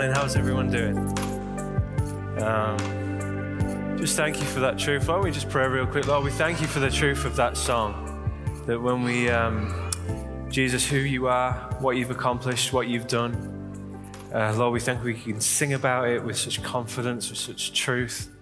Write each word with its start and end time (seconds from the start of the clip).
morning. 0.00 0.16
How's 0.16 0.34
everyone 0.34 0.70
doing? 0.70 0.96
Um, 2.42 3.98
just 3.98 4.16
thank 4.16 4.38
you 4.38 4.46
for 4.46 4.60
that 4.60 4.78
truth. 4.78 5.06
Don't 5.06 5.22
we 5.22 5.30
just 5.30 5.50
pray 5.50 5.68
real 5.68 5.86
quick? 5.86 6.06
Lord, 6.06 6.24
we 6.24 6.30
thank 6.30 6.62
you 6.62 6.66
for 6.66 6.80
the 6.80 6.88
truth 6.88 7.26
of 7.26 7.36
that 7.36 7.54
song. 7.54 8.32
That 8.64 8.80
when 8.80 9.02
we, 9.02 9.28
um, 9.28 9.90
Jesus, 10.48 10.88
who 10.88 10.96
you 10.96 11.26
are, 11.26 11.52
what 11.80 11.98
you've 11.98 12.10
accomplished, 12.10 12.72
what 12.72 12.88
you've 12.88 13.08
done, 13.08 13.34
uh, 14.32 14.54
Lord, 14.56 14.72
we 14.72 14.80
think 14.80 15.04
we 15.04 15.12
can 15.12 15.38
sing 15.38 15.74
about 15.74 16.08
it 16.08 16.24
with 16.24 16.38
such 16.38 16.62
confidence, 16.62 17.28
with 17.28 17.38
such 17.38 17.74
truth. 17.74 18.34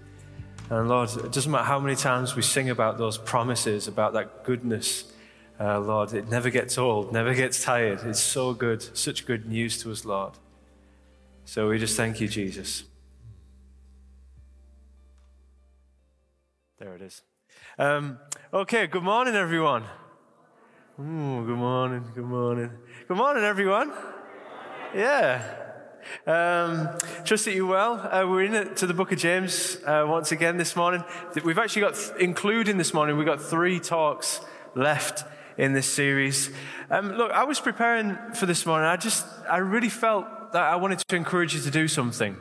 And 0.71 0.89
Lord, 0.89 1.11
it 1.11 1.33
doesn't 1.33 1.51
matter 1.51 1.65
how 1.65 1.81
many 1.81 1.97
times 1.97 2.37
we 2.37 2.43
sing 2.43 2.71
about 2.71 2.99
those 2.99 3.19
promises, 3.19 3.89
about 3.89 4.13
that 4.13 4.45
goodness 4.45 5.13
uh, 5.61 5.81
Lord, 5.81 6.15
it 6.15 6.29
never 6.29 6.51
gets 6.51 6.79
old, 6.79 7.13
never 7.13 7.35
gets 7.35 7.65
tired. 7.65 7.99
It's 8.05 8.21
so 8.21 8.55
good, 8.55 8.97
such 8.97 9.27
good 9.27 9.49
news 9.49 9.83
to 9.83 9.91
us, 9.91 10.05
Lord. 10.05 10.35
So 11.49 11.71
we 11.71 11.79
just 11.79 11.97
thank 11.97 12.21
you, 12.21 12.29
Jesus. 12.29 12.85
There 16.79 16.95
it 16.95 17.01
is. 17.01 17.23
Um, 17.79 18.19
okay, 18.53 18.87
good 18.87 19.03
morning, 19.03 19.35
everyone. 19.35 19.85
Ooh, 21.01 21.47
good 21.47 21.57
morning, 21.57 22.05
good 22.15 22.27
morning. 22.27 22.71
Good 23.09 23.17
morning, 23.17 23.45
everyone. 23.45 23.95
Yeah. 24.95 25.43
Um, 26.27 26.91
trust 27.25 27.47
that 27.47 27.55
you're 27.55 27.65
well. 27.65 27.95
Uh, 27.95 28.29
we're 28.29 28.45
in 28.45 28.53
it 28.55 28.77
to 28.77 28.87
the 28.87 28.93
book 28.93 29.11
of 29.11 29.19
James 29.19 29.79
uh, 29.87 30.05
once 30.07 30.33
again 30.33 30.59
this 30.59 30.77
morning. 30.77 31.03
We've 31.43 31.57
actually 31.57 31.81
got, 31.81 31.95
th- 31.95 32.13
including 32.21 32.77
this 32.77 32.93
morning, 32.93 33.17
we've 33.17 33.25
got 33.25 33.41
three 33.41 33.81
talks 33.81 34.43
left 34.75 35.25
in 35.57 35.73
this 35.73 35.87
series. 35.87 36.51
Um, 36.91 37.13
look, 37.13 37.33
I 37.33 37.45
was 37.45 37.59
preparing 37.59 38.19
for 38.35 38.45
this 38.45 38.67
morning. 38.67 38.87
I 38.87 38.97
just, 38.99 39.25
I 39.51 39.57
really 39.57 39.89
felt 39.89 40.27
that 40.53 40.63
I 40.63 40.77
wanted 40.77 40.99
to 41.01 41.17
encourage 41.17 41.55
you 41.55 41.61
to 41.61 41.71
do 41.71 41.89
something. 41.89 42.37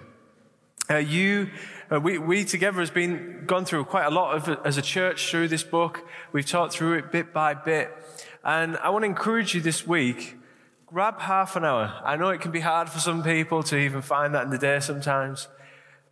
Uh, 0.90 0.98
you, 0.98 1.50
uh, 1.92 2.00
we, 2.00 2.18
we 2.18 2.46
together 2.46 2.80
has 2.80 2.90
been 2.90 3.44
gone 3.46 3.66
through 3.66 3.86
quite 3.86 4.06
a 4.06 4.10
lot 4.10 4.36
of 4.36 4.66
as 4.66 4.78
a 4.78 4.82
church 4.82 5.30
through 5.30 5.50
this 5.50 5.64
book. 5.64 6.08
We've 6.32 6.46
talked 6.46 6.74
through 6.74 6.94
it 6.94 7.12
bit 7.12 7.34
by 7.34 7.54
bit, 7.54 7.92
and 8.44 8.78
I 8.78 8.90
want 8.90 9.04
to 9.04 9.08
encourage 9.08 9.54
you 9.54 9.62
this 9.62 9.86
week. 9.86 10.36
Grab 10.86 11.20
half 11.20 11.58
an 11.58 11.66
hour. 11.66 12.02
I 12.06 12.16
know 12.16 12.30
it 12.30 12.40
can 12.40 12.52
be 12.52 12.62
hard 12.62 12.90
for 12.90 13.00
some 13.00 13.22
people 13.22 13.62
to 13.64 13.78
even 13.78 14.02
find 14.02 14.34
that 14.34 14.44
in 14.46 14.50
the 14.50 14.58
day 14.58 14.80
sometimes. 14.80 15.50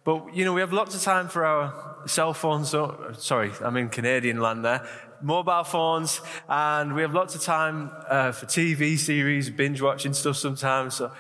But, 0.04 0.36
you 0.36 0.44
know, 0.46 0.54
we 0.54 0.62
have 0.62 0.74
lots 0.74 0.94
of 0.94 1.02
time 1.02 1.30
for 1.30 1.46
our 1.46 2.06
cell 2.06 2.34
phones. 2.34 2.70
So, 2.70 3.14
sorry, 3.18 3.52
I'm 3.62 3.78
in 3.78 3.90
Canadian 3.90 4.40
land 4.40 4.66
there 4.66 4.86
mobile 5.22 5.64
phones, 5.64 6.22
and 6.48 6.94
we 6.94 7.02
have 7.02 7.14
lots 7.14 7.36
of 7.36 7.42
time 7.42 7.90
uh, 8.10 8.32
for 8.32 8.46
TV 8.46 8.98
series, 8.98 9.50
binge 9.50 9.82
watching 9.82 10.14
stuff 10.14 10.38
sometimes. 10.38 10.96
So, 10.96 11.12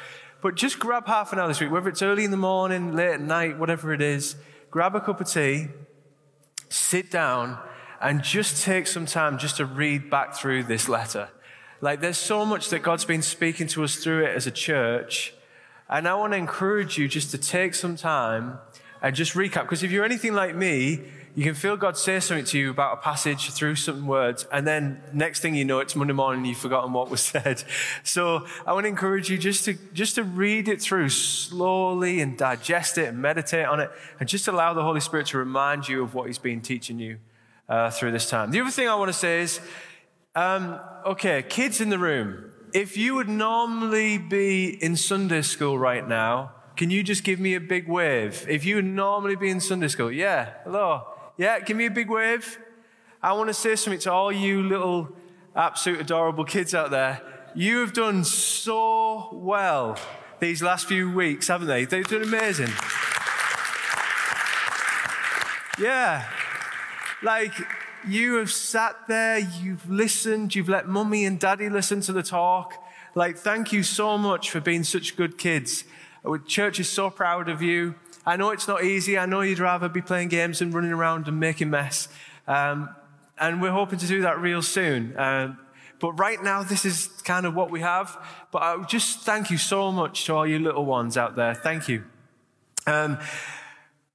but 0.42 0.56
just 0.56 0.80
grab 0.80 1.08
half 1.08 1.34
an 1.34 1.40
hour 1.40 1.48
this 1.48 1.60
week, 1.60 1.72
whether 1.72 1.90
it's 1.90 2.02
early 2.02 2.24
in 2.24 2.32
the 2.32 2.38
morning, 2.38 2.96
late 2.96 3.14
at 3.14 3.22
night, 3.22 3.58
whatever 3.58 3.94
it 3.94 4.02
is. 4.02 4.36
Grab 4.70 4.96
a 4.96 5.02
cup 5.02 5.22
of 5.22 5.28
tea, 5.28 5.68
sit 6.70 7.10
down, 7.10 7.58
and 8.02 8.22
just 8.22 8.64
take 8.64 8.88
some 8.88 9.06
time 9.06 9.38
just 9.38 9.58
to 9.58 9.66
read 9.66 10.10
back 10.10 10.36
through 10.36 10.64
this 10.64 10.88
letter. 10.90 11.30
Like, 11.82 12.02
there's 12.02 12.18
so 12.18 12.46
much 12.46 12.70
that 12.70 12.80
God's 12.80 13.06
been 13.06 13.22
speaking 13.22 13.68
to 13.68 13.84
us 13.84 13.96
through 13.96 14.26
it 14.26 14.36
as 14.36 14.48
a 14.48 14.52
church. 14.52 15.34
And 15.90 16.08
I 16.08 16.16
want 16.16 16.34
to 16.34 16.38
encourage 16.38 16.98
you 16.98 17.08
just 17.08 17.32
to 17.32 17.38
take 17.38 17.74
some 17.76 17.96
time 17.96 18.60
and 19.02 19.16
just 19.16 19.34
recap. 19.34 19.64
Because 19.64 19.84
if 19.84 19.92
you're 19.92 20.06
anything 20.06 20.34
like 20.34 20.56
me, 20.56 21.02
you 21.36 21.44
can 21.44 21.54
feel 21.54 21.76
God 21.76 21.98
say 21.98 22.22
something 22.22 22.46
to 22.46 22.58
you 22.58 22.70
about 22.70 22.94
a 22.94 23.02
passage 23.02 23.52
through 23.52 23.76
some 23.76 24.08
words, 24.08 24.48
and 24.54 24.66
then 24.66 25.02
next 25.12 25.42
thing 25.42 25.54
you 25.54 25.66
know, 25.66 25.80
it's 25.80 25.94
Monday 25.94 26.14
morning 26.14 26.40
and 26.40 26.48
you've 26.48 26.58
forgotten 26.58 26.94
what 26.94 27.10
was 27.10 27.20
said. 27.34 27.62
So 28.04 28.48
I 28.66 28.72
want 28.72 28.86
to 28.86 28.88
encourage 28.88 29.30
you 29.30 29.38
just 29.38 29.66
to, 29.66 29.74
just 29.94 30.16
to 30.16 30.24
read 30.24 30.70
it 30.70 30.82
through 30.82 31.10
slowly 31.10 32.22
and 32.22 32.38
digest 32.38 32.98
it 32.98 33.10
and 33.10 33.18
meditate 33.18 33.66
on 33.66 33.82
it, 33.82 33.92
and 34.18 34.30
just 34.30 34.48
allow 34.48 34.74
the 34.74 34.82
Holy 34.82 35.02
Spirit 35.02 35.28
to 35.28 35.38
remind 35.38 35.90
you 35.90 36.02
of 36.04 36.14
what 36.14 36.28
He's 36.28 36.38
been 36.38 36.62
teaching 36.62 37.00
you 37.00 37.18
uh, 37.68 37.90
through 37.90 38.12
this 38.12 38.30
time. 38.30 38.52
The 38.52 38.62
other 38.62 38.72
thing 38.72 38.88
I 38.88 38.96
want 38.96 39.10
to 39.10 39.18
say 39.18 39.42
is, 39.42 39.60
um, 40.36 40.80
okay, 41.06 41.44
kids 41.44 41.82
in 41.82 41.90
the 41.90 42.00
room, 42.00 42.50
if 42.74 42.96
you 42.96 43.14
would 43.14 43.30
normally 43.30 44.18
be 44.18 44.82
in 44.82 44.96
Sunday 44.96 45.42
school 45.42 45.78
right 45.78 46.08
now, 46.08 46.54
can 46.78 46.90
you 46.90 47.04
just 47.04 47.26
give 47.26 47.42
me 47.42 47.56
a 47.56 47.62
big 47.62 47.90
wave? 47.90 48.46
If 48.50 48.64
you 48.64 48.76
would 48.76 48.86
normally 48.86 49.36
be 49.36 49.50
in 49.50 49.60
Sunday 49.60 49.90
school, 49.90 50.10
yeah, 50.10 50.52
hello. 50.64 51.08
Yeah, 51.38 51.60
give 51.60 51.76
me 51.76 51.86
a 51.86 51.92
big 51.92 52.10
wave. 52.10 52.60
I 53.22 53.34
want 53.34 53.50
to 53.50 53.54
say 53.54 53.76
something 53.76 54.00
to 54.02 54.12
all 54.12 54.32
you 54.32 54.64
little 54.64 55.10
absolute 55.56 56.00
adorable 56.00 56.46
kids 56.46 56.74
out 56.74 56.92
there. 56.92 57.22
You 57.54 57.80
have 57.80 57.94
done 57.94 58.24
so 58.24 59.30
well 59.34 59.98
these 60.40 60.62
last 60.62 60.88
few 60.88 61.12
weeks, 61.12 61.48
haven't 61.48 61.68
they? 61.68 61.86
They've 61.86 62.08
done 62.08 62.24
amazing. 62.24 62.72
Yeah. 65.80 66.30
Like, 67.22 67.54
you 68.08 68.36
have 68.36 68.52
sat 68.52 68.96
there, 69.08 69.40
you've 69.40 69.90
listened, 69.90 70.56
you've 70.56 70.70
let 70.70 70.88
mummy 70.88 71.26
and 71.26 71.40
daddy 71.40 71.70
listen 71.70 72.02
to 72.02 72.14
the 72.14 72.24
talk. 72.24 72.76
Like, 73.14 73.38
thank 73.38 73.74
you 73.74 73.84
so 73.84 74.18
much 74.18 74.52
for 74.52 74.62
being 74.62 74.84
such 74.84 75.16
good 75.16 75.38
kids. 75.38 75.86
Church 76.48 76.80
is 76.80 76.90
so 76.90 77.10
proud 77.10 77.50
of 77.50 77.62
you. 77.62 77.96
I 78.26 78.38
know 78.38 78.50
it's 78.50 78.68
not 78.68 78.84
easy. 78.84 79.18
I 79.18 79.26
know 79.26 79.42
you'd 79.42 79.60
rather 79.60 79.88
be 79.88 80.02
playing 80.02 80.30
games 80.30 80.62
and 80.62 80.74
running 80.74 80.92
around 80.92 81.28
and 81.28 81.40
making 81.40 81.70
mess. 81.70 82.08
Um, 82.48 82.90
and 83.38 83.62
we're 83.62 83.72
hoping 83.72 84.00
to 84.00 84.08
do 84.08 84.22
that 84.22 84.40
real 84.40 84.62
soon. 84.62 85.18
Um, 85.18 85.60
but 86.00 86.14
right 86.14 86.42
now, 86.42 86.64
this 86.64 86.86
is 86.86 87.08
kind 87.24 87.46
of 87.46 87.56
what 87.56 87.72
we 87.72 87.82
have. 87.82 88.18
But 88.52 88.62
I 88.64 88.82
just 88.84 89.20
thank 89.22 89.50
you 89.52 89.58
so 89.58 89.92
much 89.92 90.26
to 90.26 90.36
all 90.36 90.48
you 90.48 90.60
little 90.60 90.86
ones 90.86 91.18
out 91.18 91.36
there. 91.36 91.54
Thank 91.54 91.88
you. 91.88 92.04
Um, 92.88 93.18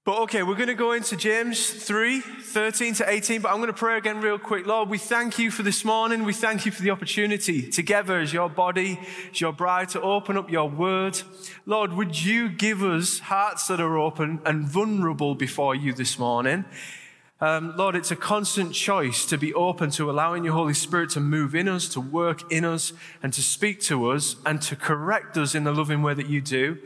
but 0.04 0.18
okay, 0.22 0.42
we're 0.42 0.54
going 0.54 0.68
to 0.68 0.74
go 0.74 0.92
into 0.92 1.14
James 1.14 1.68
3, 1.68 2.20
13 2.20 2.94
to 2.94 3.10
18, 3.10 3.42
but 3.42 3.50
I'm 3.50 3.58
going 3.58 3.66
to 3.66 3.74
pray 3.74 3.98
again 3.98 4.22
real 4.22 4.38
quick. 4.38 4.66
Lord, 4.66 4.88
we 4.88 4.96
thank 4.96 5.38
you 5.38 5.50
for 5.50 5.62
this 5.62 5.84
morning. 5.84 6.24
We 6.24 6.32
thank 6.32 6.64
you 6.64 6.72
for 6.72 6.82
the 6.82 6.90
opportunity 6.90 7.68
together 7.70 8.18
as 8.18 8.32
your 8.32 8.48
body, 8.48 8.98
as 9.30 9.42
your 9.42 9.52
bride 9.52 9.90
to 9.90 10.00
open 10.00 10.38
up 10.38 10.50
your 10.50 10.70
word. 10.70 11.20
Lord, 11.66 11.92
would 11.92 12.24
you 12.24 12.48
give 12.48 12.82
us 12.82 13.18
hearts 13.18 13.66
that 13.66 13.78
are 13.78 13.98
open 13.98 14.40
and 14.46 14.66
vulnerable 14.66 15.34
before 15.34 15.74
you 15.74 15.92
this 15.92 16.18
morning? 16.18 16.64
Um, 17.42 17.74
Lord, 17.76 17.94
it's 17.94 18.10
a 18.10 18.16
constant 18.16 18.72
choice 18.72 19.26
to 19.26 19.36
be 19.36 19.52
open 19.52 19.90
to 19.92 20.10
allowing 20.10 20.44
your 20.44 20.54
Holy 20.54 20.74
Spirit 20.74 21.10
to 21.10 21.20
move 21.20 21.54
in 21.54 21.68
us, 21.68 21.88
to 21.88 22.00
work 22.00 22.50
in 22.50 22.64
us, 22.64 22.94
and 23.22 23.34
to 23.34 23.42
speak 23.42 23.80
to 23.82 24.10
us, 24.10 24.36
and 24.46 24.62
to 24.62 24.76
correct 24.76 25.36
us 25.36 25.54
in 25.54 25.64
the 25.64 25.72
loving 25.72 26.02
way 26.02 26.14
that 26.14 26.26
you 26.26 26.40
do. 26.40 26.78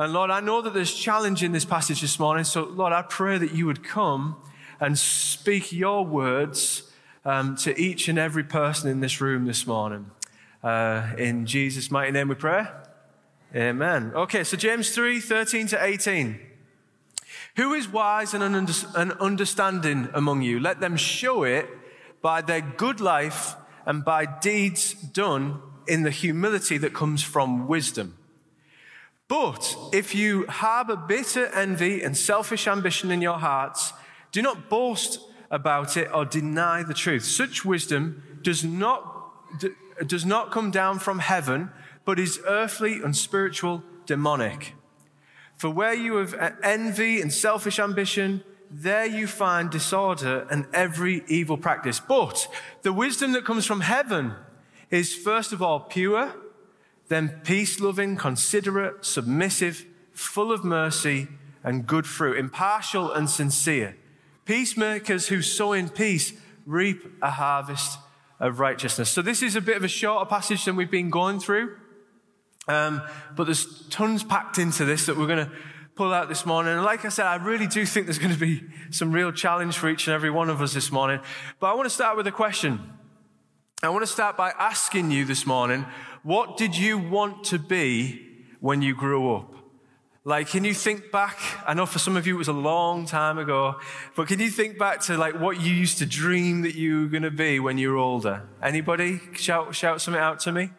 And 0.00 0.12
Lord, 0.12 0.30
I 0.30 0.38
know 0.38 0.62
that 0.62 0.74
there's 0.74 0.94
challenge 0.94 1.42
in 1.42 1.50
this 1.50 1.64
passage 1.64 2.02
this 2.02 2.20
morning. 2.20 2.44
So, 2.44 2.62
Lord, 2.62 2.92
I 2.92 3.02
pray 3.02 3.36
that 3.36 3.52
you 3.52 3.66
would 3.66 3.82
come 3.82 4.36
and 4.78 4.96
speak 4.96 5.72
your 5.72 6.06
words 6.06 6.92
um, 7.24 7.56
to 7.56 7.76
each 7.76 8.08
and 8.08 8.16
every 8.16 8.44
person 8.44 8.88
in 8.88 9.00
this 9.00 9.20
room 9.20 9.44
this 9.44 9.66
morning. 9.66 10.12
Uh, 10.62 11.08
in 11.18 11.46
Jesus' 11.46 11.90
mighty 11.90 12.12
name 12.12 12.28
we 12.28 12.36
pray. 12.36 12.68
Amen. 13.56 14.12
Okay, 14.14 14.44
so 14.44 14.56
James 14.56 14.90
3 14.90 15.18
13 15.18 15.66
to 15.68 15.84
18. 15.84 16.38
Who 17.56 17.74
is 17.74 17.88
wise 17.88 18.34
and 18.34 18.44
understanding 18.44 20.08
among 20.14 20.42
you? 20.42 20.60
Let 20.60 20.80
them 20.80 20.96
show 20.96 21.42
it 21.42 21.68
by 22.22 22.40
their 22.40 22.60
good 22.60 23.00
life 23.00 23.56
and 23.84 24.04
by 24.04 24.26
deeds 24.26 24.92
done 24.92 25.60
in 25.88 26.02
the 26.02 26.10
humility 26.10 26.78
that 26.78 26.94
comes 26.94 27.22
from 27.22 27.66
wisdom. 27.66 28.17
But 29.28 29.76
if 29.92 30.14
you 30.14 30.46
harbor 30.48 30.96
bitter 30.96 31.46
envy 31.48 32.02
and 32.02 32.16
selfish 32.16 32.66
ambition 32.66 33.10
in 33.10 33.20
your 33.20 33.38
hearts, 33.38 33.92
do 34.32 34.40
not 34.40 34.70
boast 34.70 35.20
about 35.50 35.96
it 35.96 36.10
or 36.12 36.24
deny 36.24 36.82
the 36.82 36.94
truth. 36.94 37.24
Such 37.24 37.64
wisdom 37.64 38.22
does 38.42 38.64
not, 38.64 39.60
does 40.06 40.24
not 40.24 40.50
come 40.50 40.70
down 40.70 40.98
from 40.98 41.18
heaven, 41.18 41.70
but 42.06 42.18
is 42.18 42.40
earthly, 42.46 43.02
unspiritual, 43.02 43.82
demonic. 44.06 44.74
For 45.56 45.68
where 45.68 45.94
you 45.94 46.16
have 46.16 46.34
envy 46.62 47.20
and 47.20 47.32
selfish 47.32 47.78
ambition, 47.78 48.42
there 48.70 49.06
you 49.06 49.26
find 49.26 49.70
disorder 49.70 50.46
and 50.50 50.66
every 50.72 51.22
evil 51.26 51.56
practice. 51.56 52.00
But 52.00 52.48
the 52.82 52.92
wisdom 52.92 53.32
that 53.32 53.44
comes 53.44 53.66
from 53.66 53.80
heaven 53.80 54.34
is 54.90 55.14
first 55.14 55.52
of 55.52 55.60
all 55.60 55.80
pure 55.80 56.32
then 57.08 57.40
peace 57.44 57.80
loving, 57.80 58.16
considerate, 58.16 59.04
submissive, 59.04 59.84
full 60.12 60.52
of 60.52 60.64
mercy 60.64 61.28
and 61.64 61.86
good 61.86 62.06
fruit, 62.06 62.38
impartial 62.38 63.12
and 63.12 63.28
sincere. 63.28 63.96
Peacemakers 64.44 65.28
who 65.28 65.42
sow 65.42 65.72
in 65.72 65.88
peace 65.88 66.32
reap 66.66 67.04
a 67.22 67.30
harvest 67.30 67.98
of 68.40 68.60
righteousness. 68.60 69.10
So, 69.10 69.22
this 69.22 69.42
is 69.42 69.56
a 69.56 69.60
bit 69.60 69.76
of 69.76 69.84
a 69.84 69.88
shorter 69.88 70.28
passage 70.28 70.64
than 70.64 70.76
we've 70.76 70.90
been 70.90 71.10
going 71.10 71.40
through, 71.40 71.76
um, 72.68 73.02
but 73.34 73.44
there's 73.44 73.86
tons 73.88 74.22
packed 74.22 74.58
into 74.58 74.84
this 74.84 75.06
that 75.06 75.16
we're 75.16 75.26
going 75.26 75.46
to 75.46 75.52
pull 75.96 76.14
out 76.14 76.28
this 76.28 76.46
morning. 76.46 76.74
And 76.74 76.84
like 76.84 77.04
I 77.04 77.08
said, 77.08 77.26
I 77.26 77.36
really 77.36 77.66
do 77.66 77.84
think 77.84 78.06
there's 78.06 78.20
going 78.20 78.32
to 78.32 78.38
be 78.38 78.62
some 78.90 79.10
real 79.10 79.32
challenge 79.32 79.76
for 79.76 79.88
each 79.88 80.06
and 80.06 80.14
every 80.14 80.30
one 80.30 80.48
of 80.48 80.62
us 80.62 80.72
this 80.72 80.92
morning. 80.92 81.20
But 81.58 81.68
I 81.68 81.74
want 81.74 81.86
to 81.86 81.94
start 81.94 82.16
with 82.16 82.26
a 82.28 82.32
question. 82.32 82.80
I 83.82 83.88
want 83.88 84.02
to 84.02 84.06
start 84.06 84.36
by 84.36 84.50
asking 84.58 85.10
you 85.10 85.24
this 85.24 85.44
morning 85.44 85.86
what 86.22 86.56
did 86.56 86.76
you 86.76 86.98
want 86.98 87.44
to 87.44 87.58
be 87.58 88.26
when 88.60 88.82
you 88.82 88.94
grew 88.94 89.34
up? 89.34 89.54
Like, 90.24 90.48
can 90.48 90.64
you 90.64 90.74
think 90.74 91.10
back? 91.10 91.38
I 91.66 91.72
know 91.72 91.86
for 91.86 91.98
some 91.98 92.16
of 92.16 92.26
you 92.26 92.34
it 92.34 92.38
was 92.38 92.48
a 92.48 92.52
long 92.52 93.06
time 93.06 93.38
ago, 93.38 93.80
but 94.14 94.28
can 94.28 94.40
you 94.40 94.50
think 94.50 94.78
back 94.78 95.00
to 95.04 95.16
like 95.16 95.40
what 95.40 95.60
you 95.60 95.72
used 95.72 95.98
to 95.98 96.06
dream 96.06 96.62
that 96.62 96.74
you 96.74 97.02
were 97.02 97.08
going 97.08 97.22
to 97.22 97.30
be 97.30 97.60
when 97.60 97.78
you 97.78 97.92
were 97.92 97.96
older? 97.96 98.46
Anybody 98.62 99.20
shout, 99.34 99.74
shout 99.74 100.02
something 100.02 100.20
out 100.20 100.40
to 100.40 100.52
me? 100.52 100.70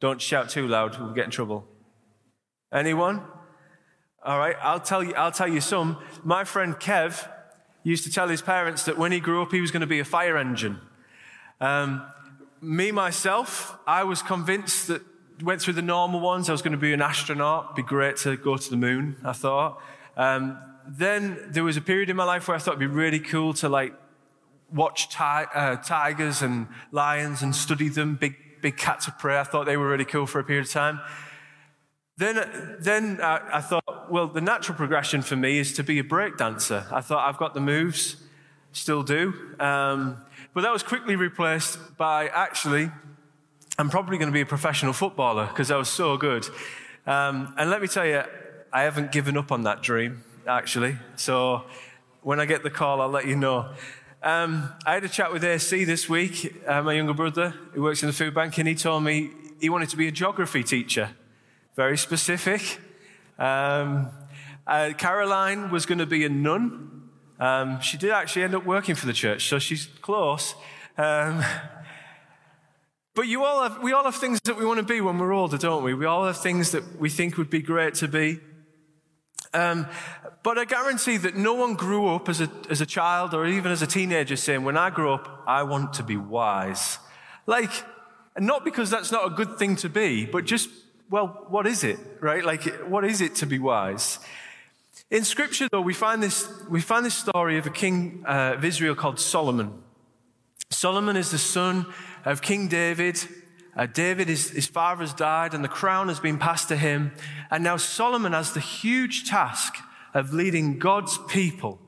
Don't 0.00 0.22
shout 0.22 0.48
too 0.48 0.66
loud, 0.66 0.98
we'll 0.98 1.12
get 1.12 1.26
in 1.26 1.30
trouble. 1.30 1.66
Anyone? 2.72 3.20
All 4.24 4.38
right, 4.38 4.56
I'll 4.62 4.80
tell 4.80 5.02
you, 5.02 5.14
I'll 5.16 5.32
tell 5.32 5.48
you 5.48 5.60
some. 5.60 5.98
My 6.24 6.44
friend 6.44 6.74
Kev 6.74 7.28
used 7.82 8.04
to 8.04 8.10
tell 8.10 8.28
his 8.28 8.40
parents 8.40 8.84
that 8.84 8.96
when 8.96 9.12
he 9.12 9.20
grew 9.20 9.42
up, 9.42 9.52
he 9.52 9.60
was 9.60 9.70
going 9.70 9.82
to 9.82 9.86
be 9.86 9.98
a 9.98 10.04
fire 10.04 10.38
engine. 10.38 10.80
Um, 11.60 12.06
me, 12.62 12.92
myself, 12.92 13.76
I 13.86 14.04
was 14.04 14.22
convinced 14.22 14.86
that 14.86 15.02
went 15.42 15.60
through 15.60 15.74
the 15.74 15.82
normal 15.82 16.20
ones. 16.20 16.48
I 16.48 16.52
was 16.52 16.62
going 16.62 16.72
to 16.72 16.78
be 16.78 16.92
an 16.92 17.02
astronaut. 17.02 17.74
Be 17.74 17.82
great 17.82 18.16
to 18.18 18.36
go 18.36 18.56
to 18.56 18.70
the 18.70 18.76
moon, 18.76 19.16
I 19.24 19.32
thought. 19.32 19.82
Um, 20.16 20.58
then 20.86 21.48
there 21.50 21.64
was 21.64 21.76
a 21.76 21.80
period 21.80 22.08
in 22.08 22.16
my 22.16 22.24
life 22.24 22.46
where 22.46 22.56
I 22.56 22.60
thought 22.60 22.72
it'd 22.72 22.80
be 22.80 22.86
really 22.86 23.18
cool 23.18 23.52
to 23.54 23.68
like 23.68 23.94
watch 24.72 25.08
ti- 25.10 25.48
uh, 25.54 25.76
tigers 25.76 26.42
and 26.42 26.68
lions 26.92 27.42
and 27.42 27.54
study 27.54 27.88
them, 27.88 28.14
big, 28.14 28.36
big 28.62 28.76
cats 28.76 29.08
of 29.08 29.18
prey. 29.18 29.38
I 29.38 29.44
thought 29.44 29.66
they 29.66 29.76
were 29.76 29.88
really 29.88 30.04
cool 30.04 30.26
for 30.26 30.38
a 30.38 30.44
period 30.44 30.66
of 30.66 30.72
time. 30.72 31.00
Then, 32.16 32.76
then 32.80 33.20
I, 33.20 33.58
I 33.58 33.60
thought, 33.60 34.10
well, 34.10 34.28
the 34.28 34.40
natural 34.40 34.76
progression 34.76 35.22
for 35.22 35.34
me 35.34 35.58
is 35.58 35.72
to 35.74 35.82
be 35.82 35.98
a 35.98 36.04
break 36.04 36.36
dancer. 36.36 36.86
I 36.92 37.00
thought 37.00 37.28
I've 37.28 37.38
got 37.38 37.54
the 37.54 37.60
moves, 37.60 38.16
still 38.72 39.02
do. 39.02 39.34
Um, 39.58 40.24
but 40.54 40.62
that 40.62 40.72
was 40.72 40.82
quickly 40.82 41.16
replaced 41.16 41.96
by 41.96 42.28
actually 42.28 42.90
I'm 43.78 43.88
probably 43.88 44.18
going 44.18 44.28
to 44.28 44.32
be 44.32 44.42
a 44.42 44.46
professional 44.46 44.92
footballer 44.92 45.46
because 45.46 45.70
I 45.70 45.76
was 45.76 45.88
so 45.88 46.18
good. 46.18 46.46
Um, 47.06 47.54
and 47.56 47.70
let 47.70 47.80
me 47.80 47.88
tell 47.88 48.04
you, 48.04 48.22
I 48.70 48.82
haven't 48.82 49.12
given 49.12 49.36
up 49.36 49.50
on 49.50 49.62
that 49.62 49.82
dream, 49.82 50.22
actually. 50.46 50.98
So 51.16 51.64
when 52.20 52.38
I 52.38 52.44
get 52.44 52.62
the 52.62 52.70
call, 52.70 53.00
I'll 53.00 53.08
let 53.08 53.26
you 53.26 53.34
know. 53.34 53.72
Um, 54.22 54.70
I 54.84 54.94
had 54.94 55.04
a 55.04 55.08
chat 55.08 55.32
with 55.32 55.42
AC 55.42 55.84
this 55.84 56.06
week, 56.06 56.62
uh, 56.66 56.82
my 56.82 56.92
younger 56.92 57.14
brother, 57.14 57.54
who 57.72 57.82
works 57.82 58.02
in 58.02 58.08
the 58.08 58.12
food 58.12 58.34
bank, 58.34 58.58
and 58.58 58.68
he 58.68 58.74
told 58.74 59.04
me 59.04 59.30
he 59.58 59.70
wanted 59.70 59.88
to 59.88 59.96
be 59.96 60.06
a 60.06 60.12
geography 60.12 60.62
teacher. 60.62 61.10
Very 61.74 61.96
specific. 61.96 62.78
Um, 63.38 64.10
uh, 64.66 64.92
Caroline 64.98 65.70
was 65.70 65.86
going 65.86 65.98
to 65.98 66.06
be 66.06 66.24
a 66.26 66.28
nun. 66.28 67.01
Um, 67.42 67.80
she 67.80 67.96
did 67.96 68.10
actually 68.10 68.44
end 68.44 68.54
up 68.54 68.64
working 68.64 68.94
for 68.94 69.06
the 69.06 69.12
church, 69.12 69.48
so 69.48 69.58
she's 69.58 69.86
close. 70.00 70.54
Um, 70.96 71.42
but 73.16 73.22
you 73.22 73.42
all 73.42 73.64
have, 73.64 73.82
we 73.82 73.92
all 73.92 74.04
have 74.04 74.14
things 74.14 74.38
that 74.44 74.56
we 74.56 74.64
want 74.64 74.78
to 74.78 74.84
be 74.84 75.00
when 75.00 75.18
we're 75.18 75.32
older, 75.32 75.58
don't 75.58 75.82
we? 75.82 75.92
We 75.92 76.06
all 76.06 76.24
have 76.24 76.36
things 76.36 76.70
that 76.70 77.00
we 77.00 77.10
think 77.10 77.36
would 77.38 77.50
be 77.50 77.60
great 77.60 77.94
to 77.94 78.06
be. 78.06 78.38
Um, 79.52 79.88
but 80.44 80.56
I 80.56 80.64
guarantee 80.66 81.16
that 81.16 81.34
no 81.34 81.54
one 81.54 81.74
grew 81.74 82.14
up 82.14 82.28
as 82.28 82.40
a, 82.40 82.48
as 82.70 82.80
a 82.80 82.86
child 82.86 83.34
or 83.34 83.44
even 83.44 83.72
as 83.72 83.82
a 83.82 83.88
teenager 83.88 84.36
saying, 84.36 84.62
when 84.62 84.76
I 84.76 84.90
grow 84.90 85.14
up, 85.14 85.42
I 85.44 85.64
want 85.64 85.94
to 85.94 86.04
be 86.04 86.16
wise. 86.16 86.98
Like, 87.46 87.72
not 88.38 88.64
because 88.64 88.88
that's 88.88 89.10
not 89.10 89.26
a 89.26 89.30
good 89.30 89.58
thing 89.58 89.74
to 89.76 89.88
be, 89.88 90.26
but 90.26 90.44
just, 90.44 90.70
well, 91.10 91.44
what 91.48 91.66
is 91.66 91.82
it, 91.82 91.98
right? 92.20 92.44
Like, 92.44 92.62
what 92.88 93.04
is 93.04 93.20
it 93.20 93.34
to 93.36 93.46
be 93.46 93.58
wise? 93.58 94.20
In 95.12 95.24
scripture, 95.24 95.68
though, 95.70 95.82
we 95.82 95.92
find 95.92 96.22
this, 96.22 96.50
we 96.70 96.80
find 96.80 97.04
this 97.04 97.12
story 97.12 97.58
of 97.58 97.66
a 97.66 97.70
king 97.70 98.24
uh, 98.26 98.54
of 98.56 98.64
Israel 98.64 98.94
called 98.94 99.20
Solomon. 99.20 99.82
Solomon 100.70 101.18
is 101.18 101.30
the 101.30 101.36
son 101.36 101.84
of 102.24 102.40
King 102.40 102.66
David. 102.66 103.18
Uh, 103.76 103.84
David, 103.84 104.28
his, 104.28 104.48
his 104.48 104.66
father 104.66 105.02
has 105.02 105.12
died, 105.12 105.52
and 105.52 105.62
the 105.62 105.68
crown 105.68 106.08
has 106.08 106.18
been 106.18 106.38
passed 106.38 106.68
to 106.68 106.78
him. 106.78 107.12
And 107.50 107.62
now 107.62 107.76
Solomon 107.76 108.32
has 108.32 108.54
the 108.54 108.60
huge 108.60 109.28
task 109.28 109.74
of 110.14 110.32
leading 110.32 110.78
God's 110.78 111.18
people. 111.28 111.78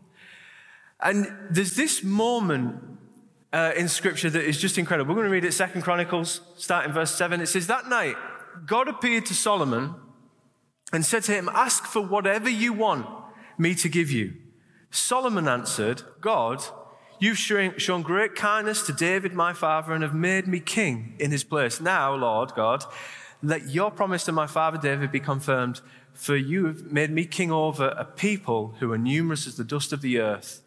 And 1.00 1.26
there's 1.48 1.76
this 1.76 2.04
moment 2.04 2.76
uh, 3.54 3.72
in 3.74 3.88
Scripture 3.88 4.28
that 4.28 4.44
is 4.44 4.60
just 4.60 4.76
incredible. 4.76 5.14
We're 5.14 5.22
going 5.22 5.28
to 5.28 5.32
read 5.32 5.46
it, 5.46 5.52
Second 5.52 5.80
Chronicles, 5.80 6.42
starting 6.58 6.92
verse 6.92 7.14
7. 7.14 7.40
It 7.40 7.46
says, 7.46 7.68
That 7.68 7.88
night, 7.88 8.16
God 8.66 8.86
appeared 8.86 9.24
to 9.26 9.34
Solomon 9.34 9.94
and 10.92 11.04
said 11.04 11.22
to 11.24 11.32
him, 11.32 11.48
Ask 11.52 11.84
for 11.84 12.00
whatever 12.00 12.48
you 12.48 12.72
want 12.72 13.06
me 13.58 13.74
to 13.76 13.88
give 13.88 14.10
you. 14.10 14.34
Solomon 14.90 15.48
answered, 15.48 16.02
God, 16.20 16.62
You've 17.20 17.38
shown 17.38 18.02
great 18.02 18.34
kindness 18.34 18.82
to 18.86 18.92
David, 18.92 19.32
my 19.32 19.52
father, 19.52 19.92
and 19.92 20.02
have 20.02 20.14
made 20.14 20.46
me 20.46 20.60
king 20.60 21.14
in 21.18 21.30
his 21.30 21.44
place. 21.44 21.80
Now, 21.80 22.14
Lord 22.14 22.54
God, 22.54 22.84
let 23.42 23.70
your 23.70 23.90
promise 23.90 24.24
to 24.24 24.32
my 24.32 24.46
father 24.46 24.78
David 24.78 25.12
be 25.12 25.20
confirmed, 25.20 25.80
for 26.12 26.36
you 26.36 26.66
have 26.66 26.92
made 26.92 27.10
me 27.10 27.24
king 27.24 27.50
over 27.50 27.88
a 27.96 28.04
people 28.04 28.74
who 28.80 28.92
are 28.92 28.98
numerous 28.98 29.46
as 29.46 29.56
the 29.56 29.64
dust 29.64 29.92
of 29.92 30.02
the 30.02 30.18
earth. 30.18 30.62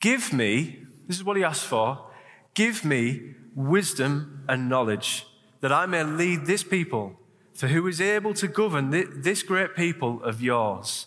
Give 0.00 0.32
me, 0.32 0.80
this 1.06 1.16
is 1.16 1.24
what 1.24 1.36
he 1.36 1.44
asked 1.44 1.64
for, 1.64 2.10
give 2.54 2.84
me 2.84 3.34
wisdom 3.54 4.44
and 4.48 4.68
knowledge, 4.68 5.26
that 5.60 5.72
I 5.72 5.86
may 5.86 6.02
lead 6.02 6.46
this 6.46 6.62
people, 6.62 7.18
for 7.56 7.68
who 7.68 7.86
is 7.86 8.00
able 8.00 8.34
to 8.34 8.48
govern 8.48 8.90
this 8.90 9.42
great 9.42 9.74
people 9.74 10.22
of 10.22 10.42
yours? 10.42 11.06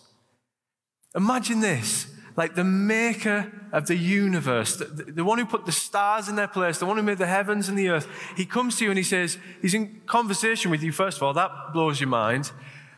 Imagine 1.14 1.60
this 1.60 2.06
like 2.36 2.54
the 2.54 2.64
maker 2.64 3.52
of 3.72 3.86
the 3.86 3.96
universe, 3.96 4.76
the, 4.76 4.84
the, 4.84 5.24
one 5.24 5.38
who 5.38 5.44
put 5.44 5.66
the 5.66 5.72
stars 5.72 6.28
in 6.28 6.36
their 6.36 6.48
place, 6.48 6.78
the 6.78 6.86
one 6.86 6.96
who 6.96 7.02
made 7.02 7.18
the 7.18 7.26
heavens 7.26 7.68
and 7.68 7.78
the 7.78 7.88
earth, 7.88 8.08
he 8.36 8.46
comes 8.46 8.76
to 8.78 8.84
you 8.84 8.90
and 8.90 8.96
he 8.96 9.04
says, 9.04 9.36
he's 9.60 9.74
in 9.74 10.00
conversation 10.06 10.70
with 10.70 10.82
you, 10.82 10.92
first 10.92 11.18
of 11.18 11.22
all, 11.22 11.34
that 11.34 11.50
blows 11.72 12.00
your 12.00 12.08
mind. 12.08 12.50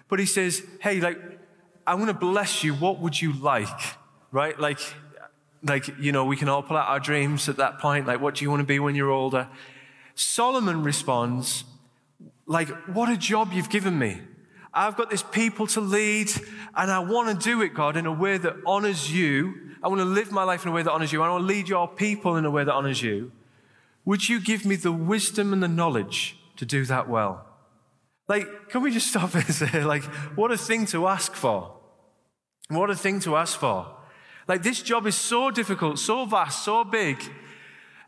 But 0.08 0.18
he 0.18 0.26
says, 0.26 0.62
hey, 0.80 1.00
like, 1.00 1.18
I 1.86 1.94
want 1.94 2.08
to 2.08 2.14
bless 2.14 2.62
you. 2.62 2.74
What 2.74 3.00
would 3.00 3.20
you 3.20 3.32
like? 3.32 3.68
Right? 4.30 4.58
Like, 4.58 4.78
like, 5.62 5.88
you 5.98 6.12
know, 6.12 6.24
we 6.24 6.36
can 6.36 6.48
all 6.48 6.62
pull 6.62 6.76
out 6.76 6.88
our 6.88 7.00
dreams 7.00 7.48
at 7.48 7.56
that 7.56 7.78
point. 7.78 8.06
Like, 8.06 8.20
what 8.20 8.36
do 8.36 8.44
you 8.44 8.50
want 8.50 8.60
to 8.60 8.66
be 8.66 8.78
when 8.78 8.94
you're 8.94 9.10
older? 9.10 9.48
Solomon 10.14 10.82
responds, 10.82 11.64
like, 12.46 12.68
what 12.88 13.08
a 13.08 13.16
job 13.16 13.52
you've 13.52 13.70
given 13.70 13.98
me. 13.98 14.20
I've 14.74 14.96
got 14.96 15.10
this 15.10 15.22
people 15.22 15.66
to 15.68 15.80
lead, 15.80 16.30
and 16.74 16.90
I 16.90 17.00
want 17.00 17.28
to 17.28 17.44
do 17.44 17.62
it, 17.62 17.74
God, 17.74 17.96
in 17.96 18.06
a 18.06 18.12
way 18.12 18.38
that 18.38 18.56
honors 18.66 19.12
you. 19.12 19.54
I 19.82 19.88
want 19.88 20.00
to 20.00 20.06
live 20.06 20.32
my 20.32 20.44
life 20.44 20.64
in 20.64 20.70
a 20.70 20.74
way 20.74 20.82
that 20.82 20.90
honors 20.90 21.12
you. 21.12 21.22
I 21.22 21.28
want 21.28 21.42
to 21.42 21.46
lead 21.46 21.68
your 21.68 21.88
people 21.88 22.36
in 22.36 22.44
a 22.44 22.50
way 22.50 22.64
that 22.64 22.72
honors 22.72 23.02
you. 23.02 23.32
Would 24.04 24.28
you 24.28 24.40
give 24.40 24.64
me 24.64 24.76
the 24.76 24.92
wisdom 24.92 25.52
and 25.52 25.62
the 25.62 25.68
knowledge 25.68 26.36
to 26.56 26.64
do 26.64 26.84
that 26.86 27.08
well? 27.08 27.46
Like, 28.28 28.70
can 28.70 28.82
we 28.82 28.90
just 28.90 29.08
stop 29.08 29.34
and 29.34 29.44
say, 29.46 29.84
like, 29.84 30.04
what 30.36 30.50
a 30.50 30.56
thing 30.56 30.86
to 30.86 31.06
ask 31.06 31.34
for? 31.34 31.74
What 32.68 32.90
a 32.90 32.96
thing 32.96 33.20
to 33.20 33.36
ask 33.36 33.58
for. 33.58 33.86
Like, 34.48 34.62
this 34.62 34.82
job 34.82 35.06
is 35.06 35.14
so 35.14 35.50
difficult, 35.50 35.98
so 35.98 36.24
vast, 36.24 36.64
so 36.64 36.84
big. 36.84 37.22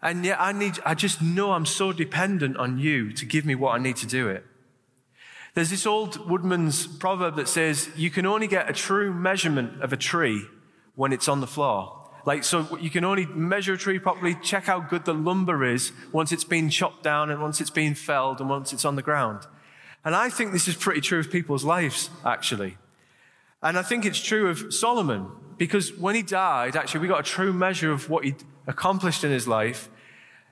And 0.05 0.25
yet 0.25 0.39
I 0.39 0.53
need, 0.53 0.79
I 0.85 0.95
just 0.95 1.23
know 1.23 1.53
I'm 1.53 1.65
so 1.65 1.91
dependent 1.91 2.59
on 2.59 2.79
you 2.79 3.11
to 3.15 3.25
give 3.25 3.47
me 3.47 3.55
what 3.55 3.75
I 3.75 3.79
need 3.79 3.97
to 3.97 4.07
do 4.07 4.29
it. 4.29 4.45
There's 5.55 5.71
this 5.71 5.87
old 5.87 6.29
woodman's 6.29 6.87
proverb 6.87 7.37
that 7.37 7.49
says, 7.49 7.89
you 7.97 8.11
can 8.11 8.27
only 8.27 8.47
get 8.47 8.69
a 8.69 8.75
true 8.75 9.15
measurement 9.15 9.83
of 9.83 9.95
a 9.95 9.97
tree 9.97 10.45
when 10.95 11.13
it's 11.13 11.27
on 11.27 11.41
the 11.41 11.47
floor. 11.47 12.03
Like, 12.27 12.45
so 12.45 12.77
you 12.79 12.91
can 12.91 13.05
only 13.05 13.25
measure 13.27 13.75
a 13.75 13.79
tree 13.79 13.99
properly, 13.99 14.35
check 14.43 14.65
how 14.65 14.81
good 14.81 15.07
the 15.07 15.15
lumber 15.15 15.65
is 15.65 15.93
once 16.13 16.33
it's 16.33 16.45
been 16.45 16.69
chopped 16.71 17.03
down 17.03 17.31
and 17.31 17.41
once 17.41 17.61
it's 17.61 17.71
been 17.71 17.95
felled 17.95 18.41
and 18.41 18.51
once 18.51 18.73
it's 18.73 18.85
on 18.85 18.97
the 18.97 19.03
ground. 19.03 19.47
And 20.05 20.15
I 20.15 20.29
think 20.29 20.53
this 20.53 20.69
is 20.69 20.77
pretty 20.77 21.01
true 21.01 21.21
of 21.21 21.31
people's 21.31 21.65
lives, 21.65 22.11
actually. 22.27 22.77
And 23.63 23.79
I 23.79 23.83
think 23.83 24.05
it's 24.05 24.21
true 24.21 24.49
of 24.49 24.75
Solomon, 24.75 25.29
because 25.57 25.97
when 25.97 26.15
he 26.15 26.23
died, 26.23 26.77
actually, 26.77 27.01
we 27.01 27.09
got 27.09 27.21
a 27.21 27.23
true 27.23 27.55
measure 27.55 27.91
of 27.91 28.11
what 28.11 28.25
he 28.25 28.35
accomplished 28.67 29.25
in 29.25 29.31
his 29.31 29.49
life. 29.49 29.89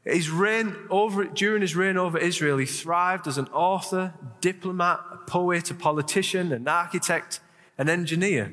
His 0.04 0.30
reign 0.30 0.74
over, 0.90 1.24
during 1.24 1.62
his 1.62 1.76
reign 1.76 1.96
over 1.96 2.18
Israel, 2.18 2.58
he 2.58 2.66
thrived 2.66 3.28
as 3.28 3.38
an 3.38 3.46
author, 3.48 4.14
diplomat, 4.40 5.00
a 5.12 5.16
poet, 5.30 5.70
a 5.70 5.74
politician, 5.74 6.52
an 6.52 6.66
architect, 6.66 7.38
an 7.78 7.88
engineer. 7.88 8.52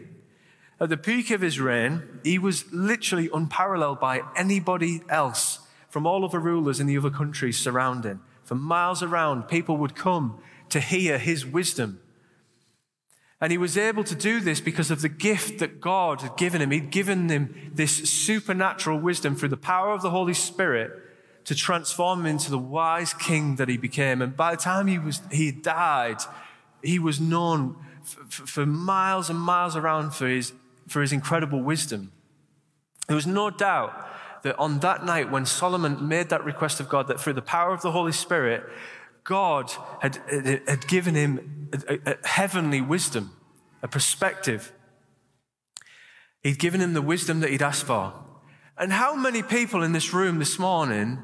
At 0.79 0.89
the 0.89 0.97
peak 0.97 1.31
of 1.31 1.41
his 1.41 1.59
reign, 1.59 2.19
he 2.23 2.37
was 2.37 2.71
literally 2.71 3.29
unparalleled 3.33 3.99
by 3.99 4.21
anybody 4.35 5.01
else 5.09 5.59
from 5.89 6.05
all 6.05 6.23
of 6.23 6.31
the 6.31 6.39
rulers 6.39 6.79
in 6.79 6.85
the 6.85 6.97
other 6.97 7.09
countries 7.09 7.57
surrounding. 7.57 8.19
For 8.43 8.55
miles 8.55 9.01
around, 9.01 9.47
people 9.47 9.77
would 9.77 9.95
come 9.95 10.39
to 10.69 10.79
hear 10.79 11.17
his 11.17 11.45
wisdom. 11.45 11.99
And 13.41 13.51
he 13.51 13.57
was 13.57 13.77
able 13.77 14.03
to 14.03 14.15
do 14.15 14.39
this 14.39 14.61
because 14.61 14.91
of 14.91 15.01
the 15.01 15.09
gift 15.09 15.59
that 15.59 15.81
God 15.81 16.21
had 16.21 16.37
given 16.37 16.61
him. 16.61 16.71
He'd 16.71 16.91
given 16.91 17.27
him 17.29 17.71
this 17.73 18.09
supernatural 18.09 18.99
wisdom 18.99 19.35
through 19.35 19.49
the 19.49 19.57
power 19.57 19.91
of 19.93 20.01
the 20.01 20.09
Holy 20.11 20.33
Spirit 20.33 20.91
to 21.49 21.55
transform 21.55 22.19
him 22.19 22.25
into 22.27 22.51
the 22.51 22.59
wise 22.59 23.11
king 23.11 23.55
that 23.55 23.67
he 23.67 23.75
became. 23.75 24.21
And 24.21 24.37
by 24.37 24.51
the 24.51 24.61
time 24.61 24.85
he 24.85 24.99
was, 24.99 25.19
he 25.31 25.51
died, 25.51 26.17
he 26.83 26.99
was 26.99 27.19
known 27.19 27.75
f- 28.03 28.29
for 28.29 28.67
miles 28.67 29.31
and 29.31 29.39
miles 29.39 29.75
around 29.75 30.11
for 30.11 30.27
his, 30.27 30.53
for 30.87 31.01
his 31.01 31.11
incredible 31.11 31.59
wisdom. 31.59 32.11
There 33.07 33.15
was 33.15 33.25
no 33.25 33.49
doubt 33.49 33.91
that 34.43 34.59
on 34.59 34.81
that 34.81 35.03
night 35.03 35.31
when 35.31 35.47
Solomon 35.47 36.07
made 36.07 36.29
that 36.29 36.45
request 36.45 36.79
of 36.79 36.87
God, 36.87 37.07
that 37.07 37.19
through 37.19 37.33
the 37.33 37.41
power 37.41 37.73
of 37.73 37.81
the 37.81 37.93
Holy 37.93 38.11
Spirit, 38.11 38.63
God 39.23 39.71
had, 40.01 40.19
had 40.67 40.85
given 40.85 41.15
him 41.15 41.71
a, 41.87 42.11
a 42.11 42.27
heavenly 42.27 42.79
wisdom. 42.79 43.31
a 43.81 43.87
perspective. 43.87 44.71
He'd 46.43 46.59
given 46.59 46.79
him 46.79 46.93
the 46.93 47.01
wisdom 47.01 47.39
that 47.39 47.49
he'd 47.49 47.63
asked 47.63 47.85
for. 47.85 48.13
And 48.77 48.93
how 48.93 49.15
many 49.15 49.41
people 49.41 49.81
in 49.81 49.93
this 49.93 50.13
room 50.13 50.37
this 50.37 50.59
morning 50.59 51.17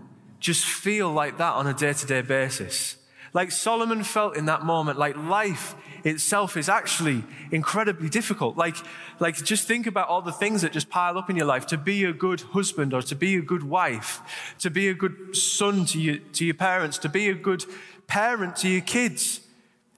just 0.45 0.63
feel 0.63 1.11
like 1.11 1.39
that 1.39 1.53
on 1.53 1.65
a 1.65 1.73
day 1.73 1.91
to 1.91 2.05
day 2.05 2.21
basis? 2.21 2.97
Like 3.33 3.51
Solomon 3.51 4.03
felt 4.03 4.37
in 4.37 4.45
that 4.45 4.63
moment, 4.63 4.99
like 4.99 5.17
life 5.17 5.75
itself 6.03 6.55
is 6.55 6.69
actually 6.69 7.23
incredibly 7.51 8.09
difficult. 8.09 8.55
Like, 8.55 8.75
like 9.19 9.43
just 9.43 9.67
think 9.67 9.87
about 9.87 10.07
all 10.07 10.21
the 10.21 10.31
things 10.31 10.61
that 10.61 10.71
just 10.71 10.87
pile 10.87 11.17
up 11.17 11.31
in 11.31 11.35
your 11.35 11.47
life. 11.47 11.65
To 11.67 11.77
be 11.79 12.03
a 12.03 12.13
good 12.13 12.41
husband 12.41 12.93
or 12.93 13.01
to 13.01 13.15
be 13.15 13.35
a 13.35 13.41
good 13.41 13.63
wife, 13.63 14.21
to 14.59 14.69
be 14.69 14.87
a 14.87 14.93
good 14.93 15.35
son 15.35 15.85
to 15.87 15.99
your, 15.99 16.17
to 16.33 16.45
your 16.45 16.53
parents, 16.53 16.99
to 16.99 17.09
be 17.09 17.27
a 17.27 17.33
good 17.33 17.65
parent 18.05 18.55
to 18.57 18.69
your 18.69 18.81
kids, 18.81 19.41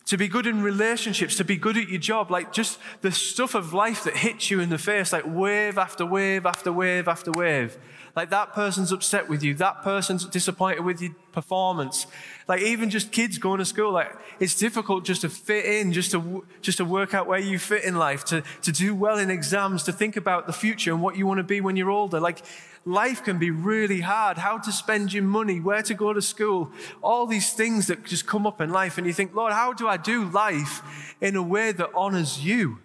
to 0.06 0.18
be 0.18 0.30
good 0.30 0.48
in 0.48 0.64
relationships, 0.64 1.36
to 1.36 1.44
be 1.44 1.58
good 1.58 1.76
at 1.76 1.90
your 1.90 2.00
job, 2.00 2.32
like 2.32 2.54
just 2.54 2.80
the 3.02 3.12
stuff 3.12 3.54
of 3.54 3.74
life 3.74 4.06
that 4.06 4.16
hits 4.16 4.50
you 4.50 4.62
in 4.62 4.70
the 4.70 4.78
face, 4.78 5.12
like 5.12 5.26
wave 5.28 5.78
after 5.78 6.06
wave 6.06 6.46
after 6.46 6.72
wave 6.72 7.10
after 7.10 7.34
wave. 7.34 7.78
Like 8.18 8.32
that 8.32 8.54
person's 8.54 8.92
upset 8.92 9.30
with 9.30 9.44
you, 9.44 9.54
that 9.54 9.84
person's 9.84 10.26
disappointed 10.26 10.84
with 10.84 11.00
your 11.04 11.14
performance. 11.34 12.08
Like 12.48 12.64
even 12.64 12.90
just 12.90 13.12
kids 13.12 13.38
going 13.38 13.60
to 13.60 13.66
school, 13.66 13.92
like 13.92 14.12
it's 14.40 14.56
difficult 14.56 15.06
just 15.06 15.22
to 15.22 15.30
fit 15.30 15.66
in, 15.66 15.94
just 15.94 16.10
to, 16.14 16.44
just 16.64 16.80
to 16.80 16.86
work 16.86 17.14
out 17.14 17.28
where 17.28 17.38
you 17.38 17.60
fit 17.60 17.84
in 17.84 17.96
life, 17.96 18.26
to, 18.26 18.42
to 18.64 18.72
do 18.72 18.96
well 18.96 19.20
in 19.20 19.30
exams, 19.30 19.84
to 19.84 19.92
think 19.92 20.18
about 20.18 20.48
the 20.48 20.52
future 20.52 20.92
and 20.92 21.00
what 21.00 21.16
you 21.16 21.28
want 21.28 21.38
to 21.38 21.44
be 21.44 21.62
when 21.62 21.76
you're 21.76 21.92
older. 21.92 22.20
Like 22.20 22.44
life 22.86 23.24
can 23.24 23.38
be 23.38 23.52
really 23.52 24.02
hard. 24.02 24.40
How 24.40 24.58
to 24.58 24.72
spend 24.72 25.14
your 25.14 25.22
money, 25.22 25.60
where 25.60 25.84
to 25.84 25.94
go 25.94 26.12
to 26.12 26.22
school, 26.24 26.72
all 27.04 27.28
these 27.28 27.54
things 27.54 27.86
that 27.86 28.04
just 28.04 28.26
come 28.26 28.48
up 28.48 28.60
in 28.60 28.72
life. 28.72 28.98
And 28.98 29.06
you 29.06 29.14
think, 29.14 29.36
Lord, 29.36 29.54
how 29.54 29.74
do 29.74 29.88
I 29.88 29.98
do 29.98 30.26
life 30.26 30.82
in 31.22 31.36
a 31.36 31.44
way 31.44 31.72
that 31.72 31.92
honors 31.94 32.44
you? 32.44 32.80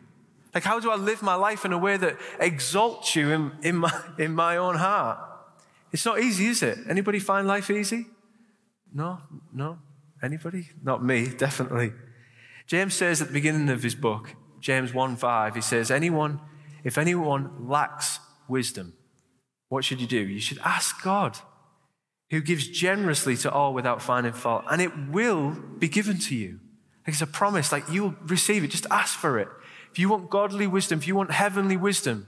Like, 0.54 0.64
how 0.64 0.80
do 0.80 0.90
I 0.90 0.96
live 0.96 1.22
my 1.22 1.34
life 1.34 1.64
in 1.64 1.72
a 1.72 1.78
way 1.78 1.96
that 1.96 2.18
exalts 2.38 3.16
you 3.16 3.30
in, 3.30 3.52
in, 3.62 3.76
my, 3.76 4.02
in 4.18 4.34
my 4.34 4.56
own 4.56 4.76
heart? 4.76 5.18
It's 5.92 6.04
not 6.04 6.20
easy, 6.20 6.46
is 6.46 6.62
it? 6.62 6.78
Anybody 6.88 7.18
find 7.18 7.46
life 7.46 7.70
easy? 7.70 8.06
No, 8.92 9.18
no. 9.52 9.78
Anybody? 10.22 10.68
Not 10.82 11.04
me, 11.04 11.26
definitely. 11.38 11.92
James 12.66 12.94
says 12.94 13.20
at 13.20 13.28
the 13.28 13.34
beginning 13.34 13.68
of 13.70 13.82
his 13.82 13.94
book, 13.94 14.34
James 14.60 14.94
1 14.94 15.16
5, 15.16 15.54
he 15.54 15.60
says, 15.60 15.90
Anyone, 15.90 16.40
if 16.84 16.96
anyone 16.98 17.68
lacks 17.68 18.20
wisdom, 18.48 18.94
what 19.68 19.84
should 19.84 20.00
you 20.00 20.06
do? 20.06 20.20
You 20.20 20.40
should 20.40 20.58
ask 20.64 21.02
God, 21.02 21.38
who 22.30 22.40
gives 22.40 22.68
generously 22.68 23.36
to 23.38 23.50
all 23.50 23.74
without 23.74 24.00
finding 24.00 24.32
fault, 24.32 24.64
and 24.70 24.80
it 24.80 25.08
will 25.08 25.50
be 25.78 25.88
given 25.88 26.18
to 26.18 26.34
you. 26.34 26.60
Like 27.06 27.14
it's 27.14 27.22
a 27.22 27.26
promise, 27.26 27.72
like 27.72 27.84
you'll 27.90 28.14
receive 28.22 28.62
it. 28.64 28.68
Just 28.68 28.86
ask 28.90 29.18
for 29.18 29.38
it. 29.38 29.48
If 29.92 29.98
you 29.98 30.08
want 30.08 30.30
godly 30.30 30.66
wisdom, 30.66 30.98
if 30.98 31.06
you 31.06 31.14
want 31.14 31.30
heavenly 31.30 31.76
wisdom, 31.76 32.26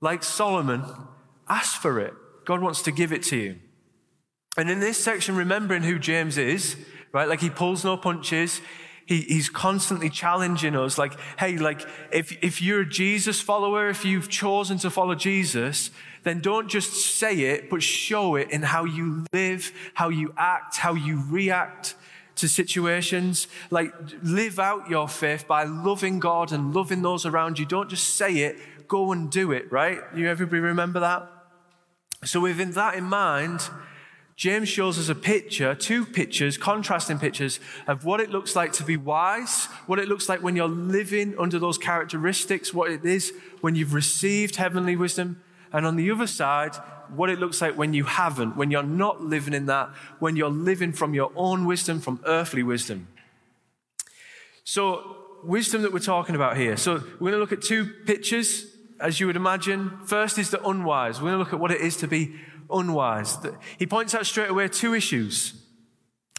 like 0.00 0.24
Solomon, 0.24 0.84
ask 1.46 1.80
for 1.80 2.00
it. 2.00 2.14
God 2.46 2.62
wants 2.62 2.80
to 2.82 2.90
give 2.90 3.12
it 3.12 3.22
to 3.24 3.36
you. 3.36 3.56
And 4.56 4.70
in 4.70 4.80
this 4.80 4.96
section, 4.96 5.36
remembering 5.36 5.82
who 5.82 5.98
James 5.98 6.38
is, 6.38 6.76
right? 7.12 7.28
Like 7.28 7.40
he 7.40 7.50
pulls 7.50 7.84
no 7.84 7.98
punches. 7.98 8.62
He, 9.04 9.20
he's 9.20 9.50
constantly 9.50 10.08
challenging 10.08 10.74
us 10.74 10.96
like, 10.96 11.12
hey, 11.38 11.58
like 11.58 11.82
if, 12.10 12.36
if 12.42 12.62
you're 12.62 12.80
a 12.80 12.88
Jesus 12.88 13.38
follower, 13.38 13.90
if 13.90 14.06
you've 14.06 14.30
chosen 14.30 14.78
to 14.78 14.88
follow 14.88 15.14
Jesus, 15.14 15.90
then 16.24 16.40
don't 16.40 16.68
just 16.68 16.92
say 17.18 17.40
it, 17.40 17.68
but 17.68 17.82
show 17.82 18.34
it 18.36 18.50
in 18.50 18.62
how 18.62 18.84
you 18.84 19.26
live, 19.32 19.72
how 19.92 20.08
you 20.08 20.32
act, 20.38 20.78
how 20.78 20.94
you 20.94 21.22
react 21.28 21.94
to 22.38 22.48
situations. 22.48 23.46
Like 23.70 23.92
live 24.22 24.58
out 24.58 24.88
your 24.88 25.08
faith 25.08 25.46
by 25.46 25.64
loving 25.64 26.18
God 26.18 26.52
and 26.52 26.74
loving 26.74 27.02
those 27.02 27.26
around 27.26 27.58
you. 27.58 27.66
Don't 27.66 27.90
just 27.90 28.14
say 28.14 28.38
it, 28.38 28.58
go 28.88 29.12
and 29.12 29.30
do 29.30 29.52
it, 29.52 29.70
right? 29.70 30.00
You 30.14 30.28
everybody 30.28 30.60
remember 30.60 31.00
that? 31.00 31.30
So 32.24 32.40
with 32.40 32.74
that 32.74 32.94
in 32.94 33.04
mind, 33.04 33.60
James 34.34 34.68
shows 34.68 34.98
us 35.00 35.08
a 35.08 35.16
picture, 35.16 35.74
two 35.74 36.04
pictures, 36.04 36.56
contrasting 36.56 37.18
pictures 37.18 37.58
of 37.88 38.04
what 38.04 38.20
it 38.20 38.30
looks 38.30 38.54
like 38.54 38.72
to 38.74 38.84
be 38.84 38.96
wise, 38.96 39.66
what 39.86 39.98
it 39.98 40.08
looks 40.08 40.28
like 40.28 40.42
when 40.42 40.54
you're 40.54 40.68
living 40.68 41.34
under 41.38 41.58
those 41.58 41.76
characteristics, 41.76 42.72
what 42.72 42.90
it 42.90 43.04
is 43.04 43.32
when 43.60 43.74
you've 43.74 43.94
received 43.94 44.54
heavenly 44.56 44.94
wisdom, 44.94 45.42
and 45.72 45.84
on 45.84 45.96
the 45.96 46.08
other 46.10 46.28
side, 46.28 46.76
what 47.14 47.30
it 47.30 47.38
looks 47.38 47.60
like 47.60 47.76
when 47.76 47.94
you 47.94 48.04
haven't, 48.04 48.56
when 48.56 48.70
you're 48.70 48.82
not 48.82 49.22
living 49.22 49.54
in 49.54 49.66
that, 49.66 49.88
when 50.18 50.36
you're 50.36 50.50
living 50.50 50.92
from 50.92 51.14
your 51.14 51.32
own 51.36 51.64
wisdom, 51.64 52.00
from 52.00 52.20
earthly 52.24 52.62
wisdom. 52.62 53.08
So, 54.64 55.16
wisdom 55.42 55.82
that 55.82 55.92
we're 55.92 55.98
talking 55.98 56.34
about 56.34 56.56
here. 56.56 56.76
So, 56.76 56.94
we're 57.20 57.30
going 57.30 57.32
to 57.32 57.38
look 57.38 57.52
at 57.52 57.62
two 57.62 57.86
pictures, 58.06 58.66
as 59.00 59.20
you 59.20 59.26
would 59.26 59.36
imagine. 59.36 59.98
First 60.04 60.38
is 60.38 60.50
the 60.50 60.62
unwise. 60.66 61.20
We're 61.20 61.30
going 61.30 61.34
to 61.34 61.38
look 61.38 61.52
at 61.52 61.60
what 61.60 61.70
it 61.70 61.80
is 61.80 61.96
to 61.98 62.08
be 62.08 62.34
unwise. 62.70 63.38
He 63.78 63.86
points 63.86 64.14
out 64.14 64.26
straight 64.26 64.50
away 64.50 64.68
two 64.68 64.94
issues 64.94 65.54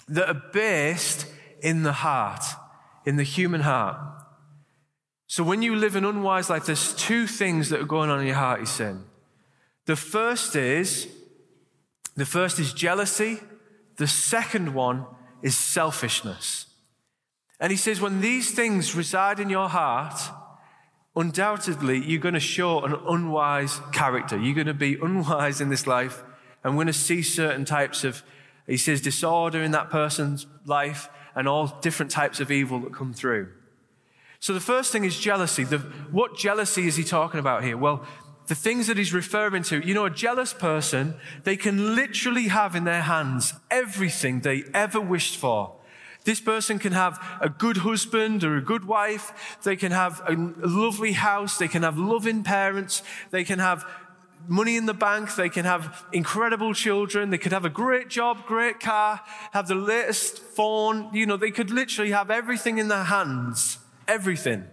that 0.07 0.27
are 0.27 0.41
based 0.53 1.27
in 1.61 1.83
the 1.83 1.93
heart, 1.93 2.43
in 3.05 3.15
the 3.15 3.23
human 3.23 3.61
heart. 3.61 3.97
So 5.27 5.43
when 5.43 5.61
you 5.61 5.75
live 5.75 5.95
an 5.95 6.05
unwise 6.05 6.49
life, 6.49 6.65
there's 6.65 6.93
two 6.95 7.27
things 7.27 7.69
that 7.69 7.79
are 7.79 7.85
going 7.85 8.09
on 8.09 8.19
in 8.19 8.27
your 8.27 8.35
heart, 8.35 8.61
he's 8.61 8.69
saying. 8.69 9.03
The 9.89 9.95
first 9.95 10.55
is, 10.55 11.07
the 12.15 12.23
first 12.23 12.59
is 12.59 12.73
jealousy. 12.73 13.39
The 13.97 14.05
second 14.05 14.75
one 14.75 15.07
is 15.41 15.57
selfishness. 15.57 16.67
And 17.59 17.71
he 17.71 17.75
says, 17.75 17.99
when 17.99 18.21
these 18.21 18.51
things 18.51 18.93
reside 18.93 19.39
in 19.39 19.49
your 19.49 19.67
heart, 19.67 20.21
undoubtedly 21.15 21.97
you're 21.97 22.21
going 22.21 22.35
to 22.35 22.39
show 22.39 22.81
an 22.81 22.93
unwise 23.09 23.81
character. 23.91 24.37
You're 24.37 24.53
going 24.53 24.67
to 24.67 24.75
be 24.75 24.93
unwise 25.01 25.59
in 25.59 25.69
this 25.69 25.87
life 25.87 26.21
and 26.63 26.73
we're 26.73 26.83
going 26.83 26.93
to 26.93 26.93
see 26.93 27.23
certain 27.23 27.65
types 27.65 28.03
of, 28.03 28.21
he 28.67 28.77
says, 28.77 29.01
disorder 29.01 29.63
in 29.63 29.71
that 29.71 29.89
person's 29.89 30.45
life 30.65 31.09
and 31.33 31.47
all 31.47 31.65
different 31.81 32.11
types 32.11 32.39
of 32.39 32.51
evil 32.51 32.79
that 32.81 32.93
come 32.93 33.11
through. 33.11 33.53
So 34.39 34.53
the 34.53 34.59
first 34.59 34.91
thing 34.91 35.03
is 35.03 35.19
jealousy. 35.19 35.63
The, 35.63 35.79
what 36.11 36.37
jealousy 36.37 36.87
is 36.87 36.95
he 36.95 37.03
talking 37.03 37.39
about 37.39 37.63
here? 37.63 37.75
Well, 37.75 38.05
the 38.49 38.55
things 38.55 38.87
that 38.87 38.97
he's 38.97 39.13
referring 39.13 39.61
to, 39.61 39.79
you 39.79 39.93
know, 39.93 40.05
a 40.05 40.09
jealous 40.09 40.53
person, 40.53 41.13
they 41.43 41.55
can 41.55 41.95
literally 41.95 42.47
have 42.47 42.75
in 42.75 42.83
their 42.83 43.03
hands 43.03 43.53
everything 43.69 44.39
they 44.39 44.63
ever 44.73 44.99
wished 44.99 45.37
for. 45.37 45.75
This 46.23 46.41
person 46.41 46.79
can 46.79 46.93
have 46.93 47.23
a 47.39 47.47
good 47.47 47.77
husband 47.77 48.43
or 48.43 48.57
a 48.57 48.61
good 48.61 48.85
wife. 48.85 49.59
They 49.63 49.75
can 49.75 49.91
have 49.91 50.23
a 50.27 50.33
lovely 50.33 51.11
house. 51.11 51.59
They 51.59 51.67
can 51.67 51.83
have 51.83 51.99
loving 51.99 52.43
parents. 52.43 53.03
They 53.29 53.43
can 53.43 53.59
have 53.59 53.85
money 54.47 54.77
in 54.77 54.87
the 54.87 54.95
bank. 54.95 55.35
They 55.35 55.49
can 55.49 55.65
have 55.65 56.03
incredible 56.11 56.73
children. 56.73 57.29
They 57.29 57.37
could 57.37 57.53
have 57.53 57.65
a 57.65 57.69
great 57.69 58.09
job, 58.09 58.47
great 58.47 58.79
car, 58.79 59.21
have 59.51 59.67
the 59.67 59.75
latest 59.75 60.39
phone. 60.39 61.13
You 61.13 61.27
know, 61.27 61.37
they 61.37 61.51
could 61.51 61.69
literally 61.69 62.11
have 62.11 62.31
everything 62.31 62.79
in 62.79 62.87
their 62.87 63.03
hands. 63.03 63.77
Everything. 64.07 64.65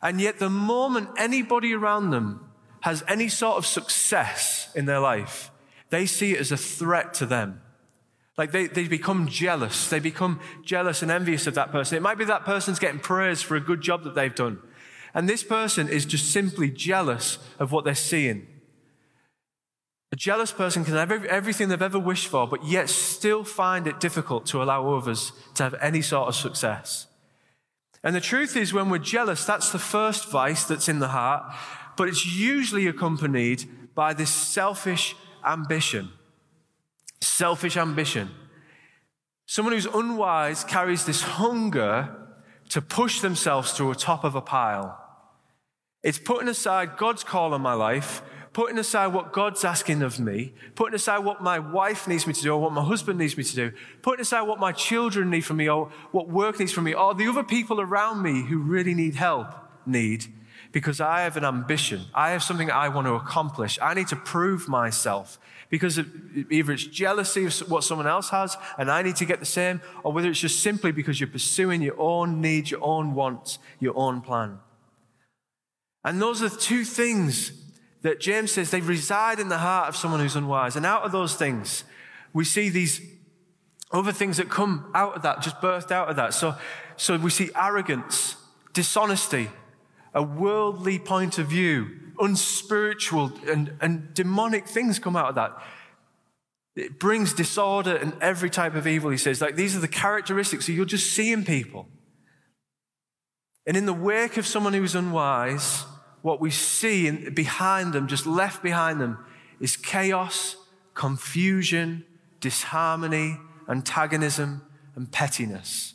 And 0.00 0.20
yet 0.20 0.38
the 0.38 0.50
moment 0.50 1.08
anybody 1.18 1.74
around 1.74 2.10
them 2.10 2.51
has 2.82 3.02
any 3.08 3.28
sort 3.28 3.56
of 3.56 3.66
success 3.66 4.68
in 4.74 4.86
their 4.86 5.00
life, 5.00 5.50
they 5.90 6.06
see 6.06 6.32
it 6.32 6.40
as 6.40 6.52
a 6.52 6.56
threat 6.56 7.14
to 7.14 7.26
them. 7.26 7.60
Like 8.38 8.50
they, 8.50 8.66
they 8.66 8.88
become 8.88 9.28
jealous. 9.28 9.88
They 9.88 9.98
become 9.98 10.40
jealous 10.64 11.02
and 11.02 11.10
envious 11.10 11.46
of 11.46 11.54
that 11.54 11.70
person. 11.70 11.96
It 11.96 12.02
might 12.02 12.18
be 12.18 12.24
that 12.24 12.44
person's 12.44 12.78
getting 12.78 13.00
praise 13.00 13.42
for 13.42 13.56
a 13.56 13.60
good 13.60 13.80
job 13.80 14.04
that 14.04 14.14
they've 14.14 14.34
done. 14.34 14.58
And 15.14 15.28
this 15.28 15.42
person 15.42 15.88
is 15.88 16.06
just 16.06 16.32
simply 16.32 16.70
jealous 16.70 17.38
of 17.58 17.72
what 17.72 17.84
they're 17.84 17.94
seeing. 17.94 18.46
A 20.10 20.16
jealous 20.16 20.52
person 20.52 20.84
can 20.84 20.94
have 20.94 21.10
everything 21.10 21.68
they've 21.68 21.80
ever 21.80 21.98
wished 21.98 22.28
for, 22.28 22.46
but 22.46 22.64
yet 22.64 22.90
still 22.90 23.44
find 23.44 23.86
it 23.86 24.00
difficult 24.00 24.46
to 24.46 24.62
allow 24.62 24.94
others 24.94 25.32
to 25.54 25.62
have 25.62 25.74
any 25.80 26.02
sort 26.02 26.28
of 26.28 26.34
success. 26.34 27.06
And 28.02 28.14
the 28.16 28.20
truth 28.20 28.56
is, 28.56 28.72
when 28.72 28.90
we're 28.90 28.98
jealous, 28.98 29.44
that's 29.44 29.70
the 29.70 29.78
first 29.78 30.30
vice 30.30 30.64
that's 30.64 30.88
in 30.88 30.98
the 30.98 31.08
heart, 31.08 31.54
but 31.96 32.08
it's 32.08 32.26
usually 32.26 32.86
accompanied 32.86 33.64
by 33.94 34.12
this 34.12 34.30
selfish 34.30 35.14
ambition 35.44 36.10
selfish 37.22 37.76
ambition. 37.76 38.30
Someone 39.46 39.74
who's 39.74 39.86
unwise 39.86 40.64
carries 40.64 41.04
this 41.04 41.22
hunger 41.22 42.14
to 42.70 42.80
push 42.80 43.20
themselves 43.20 43.72
to 43.74 43.90
a 43.90 43.94
top 43.94 44.24
of 44.24 44.34
a 44.34 44.40
pile. 44.40 44.98
It's 46.02 46.18
putting 46.18 46.48
aside 46.48 46.96
God's 46.96 47.22
call 47.22 47.54
on 47.54 47.60
my 47.60 47.74
life, 47.74 48.22
putting 48.52 48.78
aside 48.78 49.08
what 49.08 49.32
God's 49.32 49.64
asking 49.64 50.02
of 50.02 50.18
me, 50.18 50.52
putting 50.74 50.94
aside 50.94 51.18
what 51.18 51.42
my 51.42 51.58
wife 51.58 52.08
needs 52.08 52.26
me 52.26 52.32
to 52.32 52.42
do 52.42 52.52
or 52.52 52.60
what 52.60 52.72
my 52.72 52.84
husband 52.84 53.18
needs 53.18 53.36
me 53.36 53.44
to 53.44 53.54
do, 53.54 53.72
putting 54.02 54.22
aside 54.22 54.42
what 54.42 54.58
my 54.58 54.72
children 54.72 55.30
need 55.30 55.42
from 55.42 55.58
me 55.58 55.68
or 55.68 55.90
what 56.10 56.28
work 56.28 56.58
needs 56.58 56.72
from 56.72 56.84
me 56.84 56.94
or 56.94 57.14
the 57.14 57.28
other 57.28 57.44
people 57.44 57.80
around 57.80 58.22
me 58.22 58.44
who 58.44 58.58
really 58.58 58.94
need 58.94 59.14
help 59.14 59.54
need 59.86 60.26
because 60.72 61.00
I 61.00 61.20
have 61.22 61.36
an 61.36 61.44
ambition. 61.44 62.06
I 62.14 62.30
have 62.30 62.42
something 62.42 62.70
I 62.70 62.88
want 62.88 63.06
to 63.06 63.12
accomplish. 63.12 63.78
I 63.80 63.94
need 63.94 64.08
to 64.08 64.16
prove 64.16 64.68
myself 64.68 65.38
because 65.68 65.98
either 66.50 66.72
it's 66.72 66.84
jealousy 66.84 67.46
of 67.46 67.70
what 67.70 67.84
someone 67.84 68.06
else 68.06 68.30
has 68.30 68.56
and 68.78 68.90
I 68.90 69.02
need 69.02 69.16
to 69.16 69.24
get 69.24 69.40
the 69.40 69.46
same, 69.46 69.80
or 70.02 70.12
whether 70.12 70.28
it's 70.28 70.40
just 70.40 70.60
simply 70.60 70.92
because 70.92 71.20
you're 71.20 71.28
pursuing 71.28 71.80
your 71.80 71.98
own 71.98 72.40
needs, 72.40 72.70
your 72.70 72.82
own 72.82 73.14
wants, 73.14 73.58
your 73.80 73.96
own 73.96 74.20
plan. 74.20 74.58
And 76.04 76.20
those 76.20 76.42
are 76.42 76.48
the 76.48 76.56
two 76.56 76.84
things 76.84 77.52
that 78.02 78.20
James 78.20 78.50
says 78.50 78.70
they 78.70 78.80
reside 78.80 79.38
in 79.38 79.48
the 79.48 79.58
heart 79.58 79.88
of 79.88 79.96
someone 79.96 80.20
who's 80.20 80.36
unwise. 80.36 80.76
And 80.76 80.84
out 80.84 81.04
of 81.04 81.12
those 81.12 81.36
things, 81.36 81.84
we 82.32 82.44
see 82.44 82.68
these 82.68 83.00
other 83.92 84.12
things 84.12 84.38
that 84.38 84.48
come 84.48 84.90
out 84.94 85.16
of 85.16 85.22
that, 85.22 85.42
just 85.42 85.60
birthed 85.60 85.90
out 85.90 86.08
of 86.08 86.16
that. 86.16 86.34
So, 86.34 86.56
so 86.96 87.16
we 87.16 87.30
see 87.30 87.50
arrogance, 87.54 88.36
dishonesty, 88.72 89.48
a 90.14 90.22
worldly 90.22 90.98
point 90.98 91.38
of 91.38 91.46
view, 91.46 91.90
unspiritual 92.18 93.32
and, 93.48 93.72
and 93.80 94.12
demonic 94.14 94.66
things 94.66 94.98
come 94.98 95.16
out 95.16 95.28
of 95.28 95.34
that. 95.36 95.62
It 96.74 96.98
brings 96.98 97.34
disorder 97.34 97.96
and 97.96 98.14
every 98.20 98.50
type 98.50 98.74
of 98.74 98.86
evil, 98.86 99.10
he 99.10 99.18
says. 99.18 99.40
Like 99.40 99.56
these 99.56 99.76
are 99.76 99.80
the 99.80 99.88
characteristics 99.88 100.66
that 100.66 100.72
you'll 100.72 100.84
just 100.86 101.12
see 101.12 101.32
in 101.32 101.44
people. 101.44 101.86
And 103.66 103.76
in 103.76 103.86
the 103.86 103.92
wake 103.94 104.36
of 104.36 104.46
someone 104.46 104.72
who's 104.72 104.94
unwise, 104.94 105.84
what 106.22 106.40
we 106.40 106.50
see 106.50 107.06
in, 107.06 107.34
behind 107.34 107.92
them, 107.92 108.08
just 108.08 108.26
left 108.26 108.62
behind 108.62 109.00
them, 109.00 109.24
is 109.60 109.76
chaos, 109.76 110.56
confusion, 110.94 112.04
disharmony, 112.40 113.38
antagonism, 113.68 114.62
and 114.96 115.10
pettiness. 115.10 115.94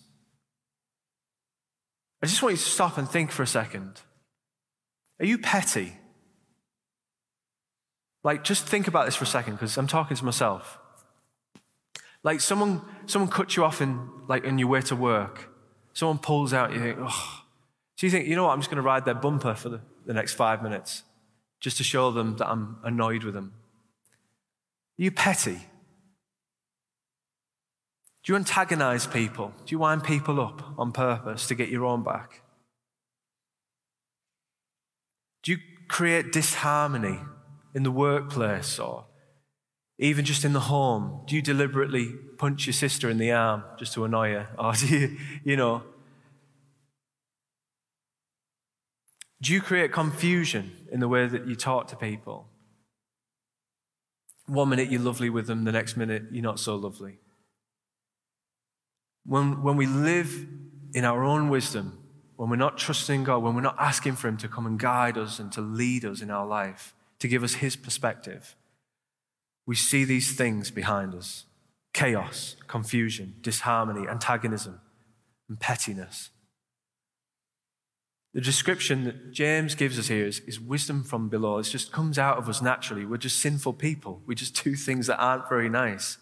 I 2.22 2.26
just 2.26 2.42
want 2.42 2.54
you 2.54 2.58
to 2.58 2.64
stop 2.64 2.98
and 2.98 3.08
think 3.08 3.32
for 3.32 3.44
a 3.44 3.48
second. 3.48 4.02
Are 5.20 5.26
you 5.26 5.38
petty? 5.38 5.94
Like, 8.24 8.44
just 8.44 8.66
think 8.66 8.88
about 8.88 9.06
this 9.06 9.16
for 9.16 9.24
a 9.24 9.28
second, 9.28 9.54
because 9.54 9.78
I'm 9.78 9.88
talking 9.88 10.18
to 10.18 10.26
myself. 10.26 10.80
Like, 12.24 12.42
someone, 12.42 12.82
someone 13.06 13.32
cuts 13.32 13.56
you 13.56 13.64
off 13.64 13.82
in, 13.82 14.10
like, 14.28 14.46
on 14.46 14.58
your 14.60 14.68
way 14.68 14.82
to 14.82 14.96
work. 14.96 15.50
Someone 15.94 16.18
pulls 16.18 16.54
out, 16.54 16.74
you 16.74 16.80
think, 16.80 16.98
oh. 17.02 17.44
So 17.96 18.06
you 18.06 18.12
think, 18.12 18.28
you 18.28 18.36
know 18.36 18.44
what, 18.44 18.52
I'm 18.52 18.60
just 18.60 18.70
going 18.70 18.78
to 18.78 18.84
ride 18.84 19.06
their 19.06 19.16
bumper 19.16 19.56
for 19.56 19.70
the, 19.70 19.82
the 20.06 20.14
next 20.14 20.34
five 20.34 20.62
minutes, 20.62 21.04
just 21.60 21.78
to 21.78 21.84
show 21.84 22.12
them 22.12 22.36
that 22.38 22.48
I'm 22.48 22.78
annoyed 22.84 23.24
with 23.24 23.34
them. 23.34 23.54
Are 25.00 25.04
you 25.04 25.12
petty? 25.12 25.62
Do 28.24 28.34
you 28.34 28.36
antagonize 28.36 29.08
people? 29.08 29.54
Do 29.66 29.72
you 29.72 29.80
wind 29.80 30.04
people 30.04 30.42
up 30.42 30.62
on 30.78 30.92
purpose 30.92 31.48
to 31.48 31.56
get 31.56 31.70
your 31.70 31.86
own 31.86 32.04
back? 32.04 32.42
Do 35.44 35.54
you 35.54 35.60
create 35.88 36.32
disharmony 36.32 37.20
in 37.74 37.84
the 37.84 37.92
workplace 37.92 38.80
or 38.80 39.06
even 40.00 40.26
just 40.26 40.46
in 40.46 40.54
the 40.54 40.62
home? 40.62 41.22
Do 41.28 41.36
you 41.36 41.42
deliberately 41.42 42.14
punch 42.38 42.68
your 42.68 42.74
sister 42.74 43.10
in 43.10 43.18
the 43.18 43.32
arm 43.32 43.64
just 43.78 43.94
to 43.94 44.06
annoy 44.06 44.34
her? 44.34 44.48
Or 44.58 44.74
do 44.74 44.88
you, 44.88 45.18
you 45.44 45.58
know, 45.58 45.84
do 49.42 49.54
you 49.54 49.62
create 49.62 49.92
confusion 49.92 50.72
in 50.92 51.00
the 51.00 51.08
way 51.08 51.28
that 51.28 51.48
you 51.48 51.56
talk 51.56 51.88
to 51.88 51.96
people? 51.96 52.48
One 54.48 54.70
minute 54.70 54.92
you're 54.92 55.02
lovely 55.02 55.30
with 55.30 55.48
them, 55.48 55.66
the 55.66 55.72
next 55.72 55.98
minute 55.98 56.24
you're 56.32 56.44
not 56.44 56.60
so 56.60 56.76
lovely. 56.76 57.20
When, 59.26 59.62
when 59.62 59.76
we 59.76 59.86
live 59.86 60.48
in 60.94 61.04
our 61.04 61.24
own 61.24 61.50
wisdom, 61.50 62.00
when 62.38 62.50
we're 62.50 62.56
not 62.56 62.78
trusting 62.78 63.24
God, 63.24 63.40
when 63.40 63.56
we're 63.56 63.62
not 63.62 63.76
asking 63.80 64.16
for 64.16 64.28
Him 64.28 64.38
to 64.38 64.48
come 64.48 64.66
and 64.66 64.80
guide 64.80 65.18
us 65.18 65.40
and 65.40 65.52
to 65.52 65.62
lead 65.62 66.06
us 66.06 66.22
in 66.22 66.30
our 66.32 66.46
life, 66.46 66.96
to 67.20 67.28
give 67.28 67.44
us 67.44 67.56
His 67.56 67.76
perspective, 67.76 68.56
we 69.66 69.76
see 69.76 70.06
these 70.06 70.36
things 70.36 70.72
behind 70.72 71.14
us 71.14 71.44
chaos, 71.94 72.56
confusion, 72.68 73.34
disharmony, 73.42 74.08
antagonism, 74.08 74.80
and 75.50 75.60
pettiness. 75.60 76.30
The 78.36 78.42
description 78.42 79.06
that 79.06 79.32
James 79.32 79.74
gives 79.74 79.98
us 79.98 80.08
here 80.08 80.28
is, 80.28 80.42
is, 80.42 80.60
wisdom 80.60 81.04
from 81.04 81.28
below. 81.28 81.58
It 81.58 81.64
just 81.64 81.92
comes 81.92 82.20
out 82.20 82.38
of 82.38 82.48
us 82.48 82.62
naturally. 82.62 83.04
We're 83.04 83.18
just 83.18 83.40
sinful 83.40 83.74
people. 83.74 84.22
We 84.28 84.36
just 84.36 84.64
do 84.64 84.76
things 84.76 85.08
that 85.08 85.18
aren't 85.18 85.50
very 85.50 85.70
nice. 85.70 86.20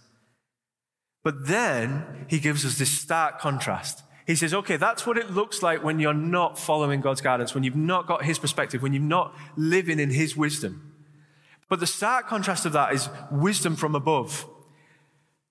But 1.25 1.47
then 1.47 2.25
he 2.29 2.39
gives 2.39 2.63
us 2.63 2.77
this 2.77 2.91
stark 2.91 3.39
contrast. 3.39 4.04
He 4.25 4.35
says, 4.35 4.53
okay, 4.53 4.77
that's 4.77 5.05
what 5.05 5.17
it 5.17 5.29
looks 5.29 5.61
like 5.61 5.83
when 5.83 5.99
you're 5.99 6.13
not 6.13 6.57
following 6.57 6.99
God's 6.99 7.21
guidance, 7.21 7.53
when 7.53 7.63
you've 7.63 7.75
not 7.75 8.07
got 8.07 8.25
his 8.25 8.39
perspective, 8.39 8.81
when 8.81 8.91
you're 8.91 9.01
not 9.01 9.35
living 9.55 9.99
in 9.99 10.09
his 10.09 10.35
wisdom. 10.35 10.93
But 11.69 11.79
the 11.79 11.87
stark 11.87 12.27
contrast 12.27 12.65
of 12.65 12.73
that 12.73 12.93
is 12.93 13.07
wisdom 13.31 13.75
from 13.75 13.93
above. 13.93 14.47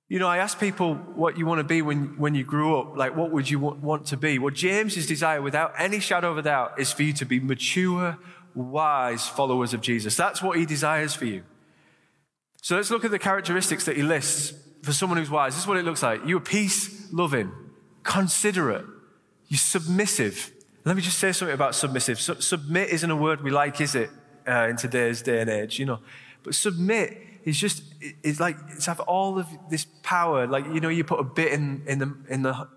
You 0.09 0.19
know, 0.19 0.29
I 0.29 0.39
ask 0.39 0.59
people 0.59 0.95
what 0.95 1.39
you 1.39 1.47
want 1.47 1.61
to 1.61 1.65
be 1.65 1.83
when, 1.83 2.19
when 2.19 2.35
you 2.35 2.45
grew 2.45 2.79
up. 2.79 2.97
Like, 2.97 3.17
what 3.17 3.31
would 3.31 3.49
you 3.49 3.59
want 3.59 4.07
to 4.07 4.17
be? 4.17 4.39
Well, 4.39 4.53
James's 4.53 5.07
desire, 5.07 5.41
without 5.41 5.73
any 5.79 6.01
shadow 6.01 6.31
of 6.33 6.39
a 6.39 6.43
doubt, 6.43 6.79
is 6.79 6.93
for 6.93 7.05
you 7.05 7.13
to 7.15 7.25
be 7.25 7.41
mature, 7.41 8.19
wise 8.55 9.27
followers 9.27 9.73
of 9.73 9.81
Jesus. 9.81 10.17
That's 10.17 10.43
what 10.43 10.59
he 10.59 10.67
desires 10.67 11.15
for 11.15 11.27
you. 11.27 11.45
So 12.61 12.77
let's 12.77 12.91
look 12.91 13.05
at 13.05 13.13
the 13.13 13.19
characteristics 13.19 13.85
that 13.85 13.97
he 13.97 14.03
lists 14.03 14.53
for 14.83 14.93
someone 14.93 15.19
who's 15.19 15.31
wise. 15.31 15.55
This 15.55 15.63
is 15.63 15.69
what 15.69 15.77
it 15.77 15.85
looks 15.85 16.03
like. 16.03 16.23
You're 16.27 16.41
peace 16.41 17.13
loving 17.13 17.53
considerate, 18.05 18.87
you're 19.49 19.59
submissive. 19.59 20.53
Let 20.85 20.97
me 20.97 21.03
just 21.03 21.19
say 21.19 21.33
something 21.33 21.55
about 21.55 21.75
submissive. 21.75 22.21
submit 22.21 22.91
isn't 22.91 23.11
a 23.11 23.17
word 23.17 23.43
we 23.43 23.51
like, 23.51 23.81
is 23.81 23.95
it, 23.95 24.11
uh, 24.47 24.69
in 24.69 24.77
today's 24.77 25.23
day 25.23 25.41
and 25.41 25.51
age, 25.51 25.79
you 25.79 25.87
know? 25.87 26.01
But 26.43 26.55
submit 26.55 27.19
is 27.45 27.59
just, 27.59 27.83
it's 28.23 28.39
like, 28.39 28.57
it's 28.69 28.87
have 28.87 29.01
all 29.01 29.39
of 29.39 29.49
this 29.71 29.87
power. 30.03 30.47
Like, 30.47 30.67
you 30.67 30.81
know, 30.81 30.91
you 30.91 31.05
put 31.05 31.21
a 31.21 31.25
bit 31.25 31.53
in, 31.53 31.83
in, 31.87 31.99
the, 31.99 32.15
in 32.29 32.43
the 32.43 32.69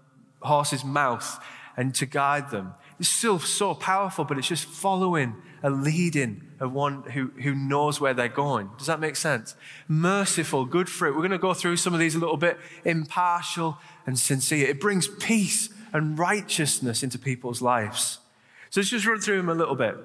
horse's 0.41 0.83
mouth 0.83 1.43
and 1.75 1.93
to 1.95 2.05
guide 2.05 2.49
them. 2.49 2.73
It's 2.99 3.09
still 3.09 3.39
so 3.39 3.75
powerful, 3.75 4.25
but 4.25 4.37
it's 4.37 4.47
just 4.47 4.65
following 4.65 5.35
a 5.61 5.69
leading 5.69 6.41
of 6.59 6.71
one 6.71 7.03
who, 7.03 7.31
who 7.43 7.53
knows 7.53 7.99
where 7.99 8.13
they're 8.13 8.27
going. 8.27 8.69
Does 8.77 8.87
that 8.87 8.99
make 8.99 9.15
sense? 9.15 9.55
Merciful, 9.87 10.65
good 10.65 10.89
fruit. 10.89 11.13
We're 11.13 11.21
going 11.21 11.31
to 11.31 11.37
go 11.37 11.53
through 11.53 11.77
some 11.77 11.93
of 11.93 11.99
these 11.99 12.15
a 12.15 12.19
little 12.19 12.37
bit 12.37 12.57
impartial 12.85 13.77
and 14.07 14.17
sincere. 14.17 14.67
It 14.67 14.81
brings 14.81 15.07
peace 15.07 15.69
and 15.93 16.17
righteousness 16.17 17.03
into 17.03 17.19
people's 17.19 17.61
lives. 17.61 18.17
So 18.71 18.79
let's 18.79 18.89
just 18.89 19.05
run 19.05 19.19
through 19.19 19.37
them 19.37 19.49
a 19.49 19.53
little 19.53 19.75
bit. 19.75 19.95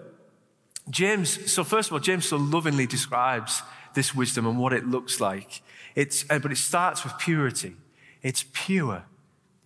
James, 0.91 1.51
so 1.51 1.65
first 1.65 1.89
of 1.89 1.95
all, 1.95 2.01
James 2.01 2.27
so 2.27 2.37
lovingly 2.37 2.87
describes 2.87 3.63
this 3.95 4.15
wisdom 4.15 4.47
and 4.47 4.59
what 4.59 4.75
it 4.75 4.87
looks 4.87 5.21
like. 5.21 5.63
It's, 5.95 6.27
uh, 6.29 6.39
but 6.39 6.53
it 6.53 6.59
starts 6.59 7.05
with 7.05 7.17
purity. 7.19 7.77
It's 8.21 8.45
pure. 8.53 9.05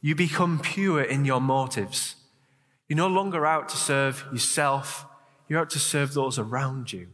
You 0.00 0.14
become 0.14 0.60
pure 0.60 1.02
in 1.02 1.24
your 1.24 1.40
motives. 1.40 2.14
You're 2.88 2.96
no 2.96 3.08
longer 3.08 3.44
out 3.44 3.68
to 3.70 3.76
serve 3.76 4.24
yourself 4.32 5.06
you're 5.48 5.60
out 5.60 5.70
to 5.70 5.78
serve 5.78 6.14
those 6.14 6.38
around 6.38 6.92
you. 6.92 7.08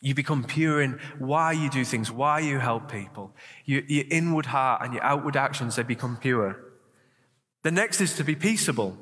You 0.00 0.14
become 0.14 0.44
pure 0.44 0.80
in 0.80 1.00
why 1.18 1.52
you 1.52 1.70
do 1.70 1.84
things, 1.84 2.10
why 2.10 2.40
you 2.40 2.58
help 2.58 2.90
people. 2.90 3.34
Your, 3.64 3.82
your 3.82 4.04
inward 4.10 4.46
heart 4.46 4.82
and 4.84 4.94
your 4.94 5.02
outward 5.02 5.36
actions, 5.36 5.76
they 5.76 5.82
become 5.82 6.16
pure. 6.16 6.60
The 7.64 7.72
next 7.72 8.00
is 8.00 8.14
to 8.16 8.24
be 8.24 8.36
peaceable. 8.36 8.96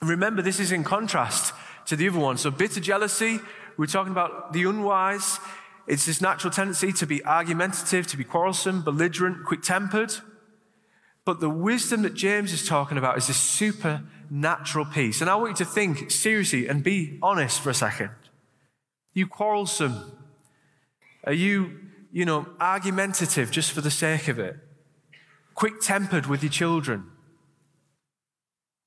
Remember, 0.00 0.40
this 0.40 0.60
is 0.60 0.72
in 0.72 0.82
contrast 0.82 1.54
to 1.86 1.96
the 1.96 2.08
other 2.08 2.18
one. 2.18 2.38
So, 2.38 2.50
bitter 2.50 2.80
jealousy, 2.80 3.40
we're 3.76 3.86
talking 3.86 4.12
about 4.12 4.52
the 4.52 4.64
unwise. 4.64 5.38
It's 5.86 6.06
this 6.06 6.20
natural 6.20 6.52
tendency 6.52 6.92
to 6.92 7.06
be 7.06 7.24
argumentative, 7.24 8.06
to 8.08 8.16
be 8.16 8.24
quarrelsome, 8.24 8.82
belligerent, 8.82 9.44
quick 9.44 9.62
tempered. 9.62 10.14
But 11.24 11.40
the 11.40 11.50
wisdom 11.50 12.02
that 12.02 12.14
James 12.14 12.52
is 12.52 12.66
talking 12.66 12.98
about 12.98 13.16
is 13.18 13.26
this 13.26 13.36
supernatural 13.36 14.86
peace. 14.86 15.20
And 15.20 15.30
I 15.30 15.36
want 15.36 15.50
you 15.50 15.64
to 15.64 15.70
think 15.70 16.10
seriously 16.10 16.66
and 16.66 16.82
be 16.82 17.18
honest 17.22 17.60
for 17.60 17.70
a 17.70 17.74
second. 17.74 18.10
You 19.14 19.26
quarrelsome? 19.26 20.12
Are 21.24 21.32
you, 21.32 21.78
you 22.12 22.24
know, 22.24 22.46
argumentative 22.60 23.50
just 23.50 23.72
for 23.72 23.80
the 23.80 23.90
sake 23.90 24.28
of 24.28 24.38
it? 24.38 24.56
Quick 25.54 25.80
tempered 25.80 26.26
with 26.26 26.42
your 26.42 26.52
children? 26.52 27.10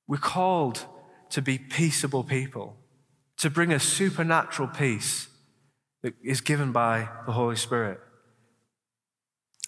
We're 0.08 0.18
called 0.18 0.84
to 1.30 1.42
be 1.42 1.58
peaceable 1.58 2.24
people, 2.24 2.76
to 3.38 3.50
bring 3.50 3.72
a 3.72 3.80
supernatural 3.80 4.68
peace 4.68 5.28
that 6.02 6.14
is 6.22 6.40
given 6.40 6.72
by 6.72 7.08
the 7.26 7.32
Holy 7.32 7.56
Spirit. 7.56 8.00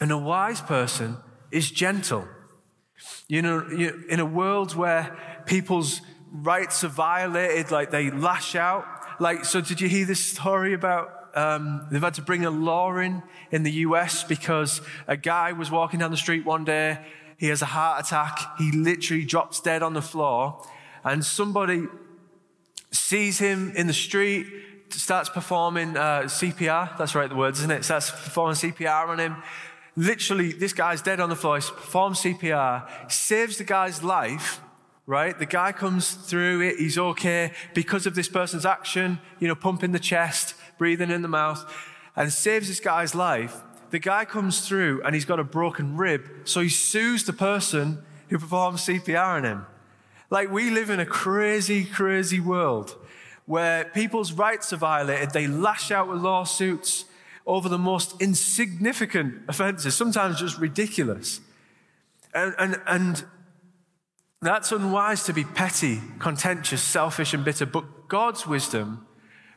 And 0.00 0.12
a 0.12 0.18
wise 0.18 0.60
person 0.60 1.16
is 1.50 1.70
gentle. 1.70 2.28
You 3.28 3.42
know, 3.42 3.68
in 4.08 4.20
a 4.20 4.24
world 4.26 4.74
where 4.74 5.42
people's 5.46 6.00
rights 6.32 6.84
are 6.84 6.88
violated, 6.88 7.70
like 7.70 7.90
they 7.90 8.10
lash 8.10 8.54
out. 8.54 8.84
Like, 9.20 9.44
so 9.44 9.60
did 9.60 9.80
you 9.80 9.88
hear 9.88 10.06
this 10.06 10.24
story 10.24 10.74
about 10.74 11.18
um, 11.34 11.86
they've 11.90 12.02
had 12.02 12.14
to 12.14 12.22
bring 12.22 12.44
a 12.44 12.50
law 12.50 12.96
in 12.96 13.22
in 13.50 13.62
the 13.62 13.72
US 13.72 14.24
because 14.24 14.80
a 15.06 15.16
guy 15.16 15.52
was 15.52 15.70
walking 15.70 16.00
down 16.00 16.10
the 16.10 16.16
street 16.16 16.44
one 16.44 16.64
day. 16.64 16.98
He 17.36 17.48
has 17.48 17.62
a 17.62 17.66
heart 17.66 18.04
attack. 18.04 18.38
He 18.58 18.72
literally 18.72 19.24
drops 19.24 19.60
dead 19.60 19.82
on 19.82 19.94
the 19.94 20.02
floor, 20.02 20.64
and 21.04 21.24
somebody 21.24 21.86
sees 22.90 23.38
him 23.38 23.72
in 23.76 23.86
the 23.86 23.92
street, 23.92 24.46
starts 24.90 25.28
performing 25.28 25.96
uh, 25.96 26.22
CPR. 26.22 26.96
That's 26.98 27.14
right, 27.14 27.28
the 27.28 27.36
words, 27.36 27.60
isn't 27.60 27.70
it? 27.70 27.84
Starts 27.84 28.10
performing 28.10 28.56
CPR 28.56 29.08
on 29.08 29.20
him. 29.20 29.36
Literally, 29.94 30.52
this 30.52 30.72
guy's 30.72 31.02
dead 31.02 31.20
on 31.20 31.28
the 31.28 31.36
floor. 31.36 31.58
He 31.58 31.62
performs 31.62 32.22
CPR, 32.22 33.10
saves 33.10 33.58
the 33.58 33.64
guy's 33.64 34.02
life, 34.02 34.60
right? 35.08 35.38
The 35.38 35.46
guy 35.46 35.72
comes 35.72 36.12
through 36.12 36.60
it, 36.60 36.76
he's 36.76 36.98
okay 36.98 37.52
because 37.72 38.06
of 38.06 38.14
this 38.14 38.28
person's 38.28 38.66
action, 38.66 39.18
you 39.40 39.48
know, 39.48 39.54
pumping 39.54 39.92
the 39.92 39.98
chest, 39.98 40.54
breathing 40.76 41.10
in 41.10 41.22
the 41.22 41.28
mouth, 41.28 41.64
and 42.14 42.30
saves 42.30 42.68
this 42.68 42.78
guy's 42.78 43.14
life. 43.14 43.56
The 43.88 43.98
guy 43.98 44.26
comes 44.26 44.68
through 44.68 45.00
and 45.02 45.14
he's 45.14 45.24
got 45.24 45.40
a 45.40 45.44
broken 45.44 45.96
rib, 45.96 46.28
so 46.44 46.60
he 46.60 46.68
sues 46.68 47.24
the 47.24 47.32
person 47.32 48.02
who 48.28 48.38
performs 48.38 48.82
CPR 48.82 49.36
on 49.36 49.44
him. 49.44 49.66
Like, 50.28 50.50
we 50.50 50.68
live 50.68 50.90
in 50.90 51.00
a 51.00 51.06
crazy, 51.06 51.86
crazy 51.86 52.38
world 52.38 52.94
where 53.46 53.86
people's 53.86 54.32
rights 54.32 54.74
are 54.74 54.76
violated. 54.76 55.30
They 55.30 55.46
lash 55.46 55.90
out 55.90 56.10
with 56.10 56.20
lawsuits 56.20 57.06
over 57.46 57.70
the 57.70 57.78
most 57.78 58.20
insignificant 58.20 59.40
offenses, 59.48 59.96
sometimes 59.96 60.38
just 60.38 60.58
ridiculous. 60.58 61.40
And, 62.34 62.54
and, 62.58 62.80
and 62.86 63.24
that's 64.40 64.70
unwise 64.72 65.24
to 65.24 65.32
be 65.32 65.44
petty, 65.44 66.00
contentious, 66.18 66.82
selfish, 66.82 67.34
and 67.34 67.44
bitter. 67.44 67.66
But 67.66 68.08
God's 68.08 68.46
wisdom, 68.46 69.06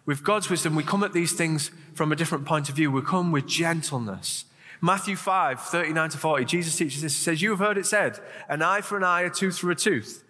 with 0.05 0.23
God's 0.23 0.49
wisdom, 0.49 0.75
we 0.75 0.83
come 0.83 1.03
at 1.03 1.13
these 1.13 1.33
things 1.33 1.71
from 1.93 2.11
a 2.11 2.15
different 2.15 2.45
point 2.45 2.69
of 2.69 2.75
view. 2.75 2.91
We 2.91 3.01
come 3.01 3.31
with 3.31 3.45
gentleness. 3.45 4.45
Matthew 4.81 5.15
5, 5.15 5.61
39 5.61 6.09
to 6.09 6.17
40, 6.17 6.45
Jesus 6.45 6.75
teaches 6.75 7.03
this. 7.03 7.15
He 7.15 7.23
says, 7.23 7.41
You 7.41 7.51
have 7.51 7.59
heard 7.59 7.77
it 7.77 7.85
said, 7.85 8.19
an 8.49 8.63
eye 8.63 8.81
for 8.81 8.97
an 8.97 9.03
eye, 9.03 9.21
a 9.21 9.29
tooth 9.29 9.59
for 9.59 9.69
a 9.69 9.75
tooth. 9.75 10.23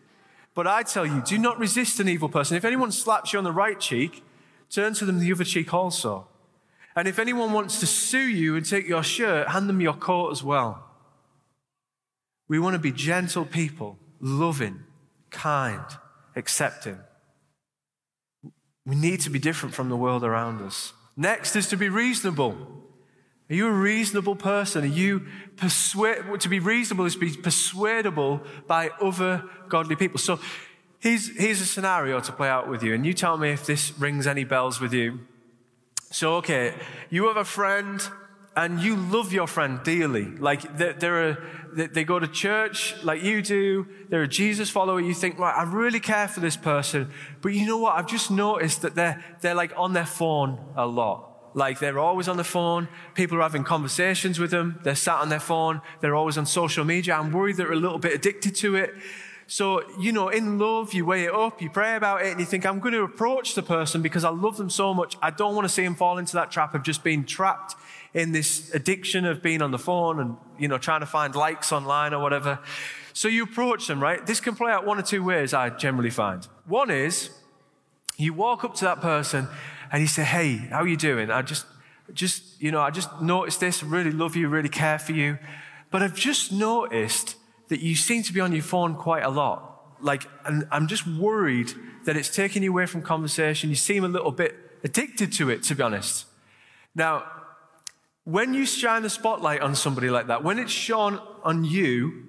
But 0.54 0.68
I 0.68 0.84
tell 0.84 1.06
you, 1.06 1.22
do 1.26 1.38
not 1.38 1.58
resist 1.58 2.02
an 2.02 2.10
evil 2.10 2.28
person. 2.28 2.58
If 2.58 2.66
anyone 2.66 2.92
slaps 2.92 3.32
you 3.32 3.40
on 3.40 3.46
the 3.46 3.54
right 3.54 3.80
cheek, 3.80 4.24
turn 4.70 4.94
to 4.96 5.06
them 5.06 5.20
the 5.20 5.32
other 5.32 5.46
cheek 5.46 5.74
also. 5.74 6.28
And 6.94 7.08
if 7.08 7.20
anyone 7.20 7.54
wants 7.54 7.80
to 7.80 7.86
sue 7.86 8.28
you 8.28 8.58
and 8.58 8.66
take 8.66 8.88
your 8.88 9.04
shirt, 9.04 9.48
hand 9.48 9.70
them 9.70 9.80
your 9.80 9.94
coat 9.94 10.32
as 10.32 10.44
well. 10.44 10.84
We 12.50 12.60
want 12.60 12.74
to 12.74 12.80
be 12.80 12.92
gentle 12.92 13.46
people, 13.46 13.98
loving, 14.22 14.84
kind, 15.30 15.84
accepting. 16.36 17.00
We 18.86 18.96
need 18.96 19.20
to 19.22 19.30
be 19.30 19.40
different 19.40 19.76
from 19.76 19.90
the 19.90 19.98
world 19.98 20.24
around 20.24 20.62
us. 20.62 20.94
Next 21.18 21.56
is 21.56 21.68
to 21.70 21.78
be 21.78 21.90
reasonable. 21.90 22.56
Are 23.50 23.54
you 23.54 23.68
a 23.68 23.72
reasonable 23.72 24.36
person? 24.36 24.84
Are 24.86 24.88
you 24.88 25.28
persuade 25.58 26.40
to 26.40 26.50
be 26.50 26.60
reasonable 26.60 27.06
is 27.06 27.16
to 27.16 27.20
be 27.20 27.36
persuadable 27.36 28.42
by 28.66 28.90
other 29.02 29.44
godly 29.68 29.96
people. 29.96 30.20
So 30.20 30.40
here's, 31.00 31.36
here's 31.38 31.60
a 31.62 31.66
scenario 31.66 32.20
to 32.22 32.32
play 32.32 32.48
out 32.48 32.70
with 32.70 32.82
you, 32.82 32.94
and 32.94 33.06
you 33.06 33.14
tell 33.14 33.38
me 33.38 33.50
if 33.50 33.66
this 33.66 33.98
rings 34.00 34.26
any 34.26 34.44
bells 34.44 34.80
with 34.80 34.94
you. 34.94 35.20
So, 36.12 36.36
okay, 36.36 36.74
you 37.10 37.28
have 37.28 37.38
a 37.38 37.46
friend 37.46 38.02
and 38.56 38.82
you 38.82 38.96
love 38.96 39.32
your 39.32 39.48
friend 39.48 39.80
dearly. 39.84 40.26
Like 40.26 40.78
they're, 40.78 40.94
they're 40.94 41.30
a, 41.30 41.38
they 41.88 42.04
go 42.04 42.20
to 42.20 42.28
church 42.28 43.02
like 43.04 43.24
you 43.24 43.42
do. 43.42 43.88
They're 44.10 44.24
a 44.24 44.28
Jesus 44.28 44.70
follower. 44.70 45.00
You 45.00 45.14
think, 45.14 45.40
right, 45.40 45.56
I 45.56 45.64
really 45.64 46.02
care 46.02 46.28
for 46.28 46.42
this 46.42 46.58
person. 46.58 47.12
But 47.42 47.54
you 47.54 47.66
know 47.66 47.78
what? 47.78 47.96
I've 47.96 48.08
just 48.08 48.30
noticed 48.30 48.82
that 48.82 48.96
they're, 48.96 49.24
they're 49.40 49.56
like 49.56 49.72
on 49.78 49.94
their 49.94 50.06
phone 50.06 50.60
a 50.76 50.86
lot. 50.86 51.30
Like 51.54 51.80
they're 51.80 52.00
always 52.00 52.28
on 52.28 52.36
the 52.36 52.44
phone. 52.44 52.90
People 53.14 53.38
are 53.38 53.42
having 53.42 53.64
conversations 53.64 54.38
with 54.38 54.52
them. 54.52 54.80
They're 54.84 54.96
sat 54.96 55.22
on 55.22 55.30
their 55.30 55.40
phone. 55.40 55.82
They're 56.02 56.16
always 56.16 56.38
on 56.38 56.46
social 56.46 56.84
media. 56.84 57.16
I'm 57.16 57.32
worried 57.32 57.56
they're 57.56 57.72
a 57.72 57.76
little 57.78 58.00
bit 58.00 58.14
addicted 58.14 58.56
to 58.56 58.76
it. 58.76 58.94
So, 59.48 59.84
you 60.00 60.14
know, 60.14 60.30
in 60.30 60.60
love, 60.60 60.94
you 60.94 61.06
weigh 61.06 61.26
it 61.26 61.34
up, 61.34 61.62
you 61.62 61.70
pray 61.70 61.98
about 61.98 62.22
it, 62.22 62.32
and 62.32 62.40
you 62.40 62.46
think, 62.46 62.66
I'm 62.66 62.80
going 62.80 62.94
to 62.94 63.02
approach 63.02 63.54
the 63.54 63.62
person 63.62 64.02
because 64.02 64.24
I 64.24 64.30
love 64.30 64.56
them 64.56 64.70
so 64.70 64.94
much. 64.94 65.18
I 65.22 65.30
don't 65.30 65.56
want 65.56 65.66
to 65.66 65.70
see 65.70 65.84
him 65.84 65.94
fall 65.94 66.18
into 66.20 66.34
that 66.34 66.52
trap 66.52 66.74
of 66.74 66.84
just 66.84 67.04
being 67.04 67.26
trapped 67.26 67.76
in 68.14 68.32
this 68.32 68.74
addiction 68.74 69.26
of 69.26 69.42
being 69.42 69.62
on 69.62 69.72
the 69.72 69.80
phone 69.80 70.20
and, 70.20 70.38
you 70.60 70.68
know, 70.68 70.78
trying 70.78 71.00
to 71.00 71.06
find 71.06 71.34
likes 71.36 71.72
online 71.72 72.14
or 72.14 72.22
whatever. 72.22 72.60
So 73.14 73.28
you 73.28 73.44
approach 73.44 73.88
them, 73.88 74.02
right? 74.02 74.26
This 74.26 74.40
can 74.40 74.56
play 74.56 74.72
out 74.72 74.86
one 74.86 75.00
or 75.00 75.04
two 75.04 75.24
ways, 75.24 75.54
I 75.54 75.70
generally 75.70 76.10
find. 76.10 76.46
One 76.66 76.90
is 76.90 77.30
you 78.18 78.34
walk 78.34 78.64
up 78.64 78.76
to 78.76 78.86
that 78.86 79.02
person 79.02 79.48
and 79.92 80.02
you 80.02 80.08
say, 80.08 80.24
Hey, 80.24 80.58
how 80.58 80.82
are 80.82 80.88
you 80.88 80.98
doing? 80.98 81.32
I 81.32 81.42
just, 81.42 81.66
just, 82.14 82.62
you 82.62 82.72
know, 82.72 82.82
I 82.82 82.92
just 82.92 83.22
noticed 83.22 83.60
this, 83.60 83.84
really 83.84 84.12
love 84.12 84.36
you, 84.36 84.48
really 84.50 84.70
care 84.70 85.00
for 85.00 85.14
you. 85.14 85.38
But 85.90 86.04
I've 86.04 86.16
just 86.16 86.52
noticed 86.52 87.36
that 87.70 87.80
you 87.80 87.96
seem 87.96 88.24
to 88.24 88.34
be 88.34 88.40
on 88.40 88.52
your 88.52 88.64
phone 88.64 88.96
quite 88.96 89.24
a 89.24 89.30
lot. 89.30 89.68
Like, 90.02 90.26
and 90.46 90.68
I'm 90.72 90.88
just 90.88 91.08
worried 91.08 91.72
that 92.06 92.18
it's 92.18 92.34
taking 92.34 92.64
you 92.64 92.72
away 92.72 92.86
from 92.86 93.02
conversation. 93.02 93.70
You 93.70 93.76
seem 93.76 94.04
a 94.04 94.08
little 94.08 94.32
bit 94.32 94.56
addicted 94.84 95.32
to 95.34 95.50
it, 95.50 95.64
to 95.64 95.76
be 95.76 95.84
honest. 95.84 96.26
Now, 96.96 97.24
when 98.24 98.54
you 98.54 98.66
shine 98.66 99.04
the 99.04 99.10
spotlight 99.10 99.62
on 99.62 99.76
somebody 99.76 100.10
like 100.10 100.28
that, 100.28 100.44
when 100.44 100.60
it's 100.60 100.72
shone 100.72 101.20
on 101.44 101.64
you, 101.64 102.26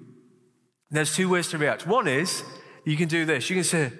there's 0.89 1.15
two 1.15 1.29
ways 1.29 1.49
to 1.49 1.57
react. 1.57 1.87
One 1.87 2.07
is 2.07 2.43
you 2.85 2.97
can 2.97 3.07
do 3.07 3.25
this. 3.25 3.49
You 3.49 3.55
can 3.55 3.63
say, 3.63 3.91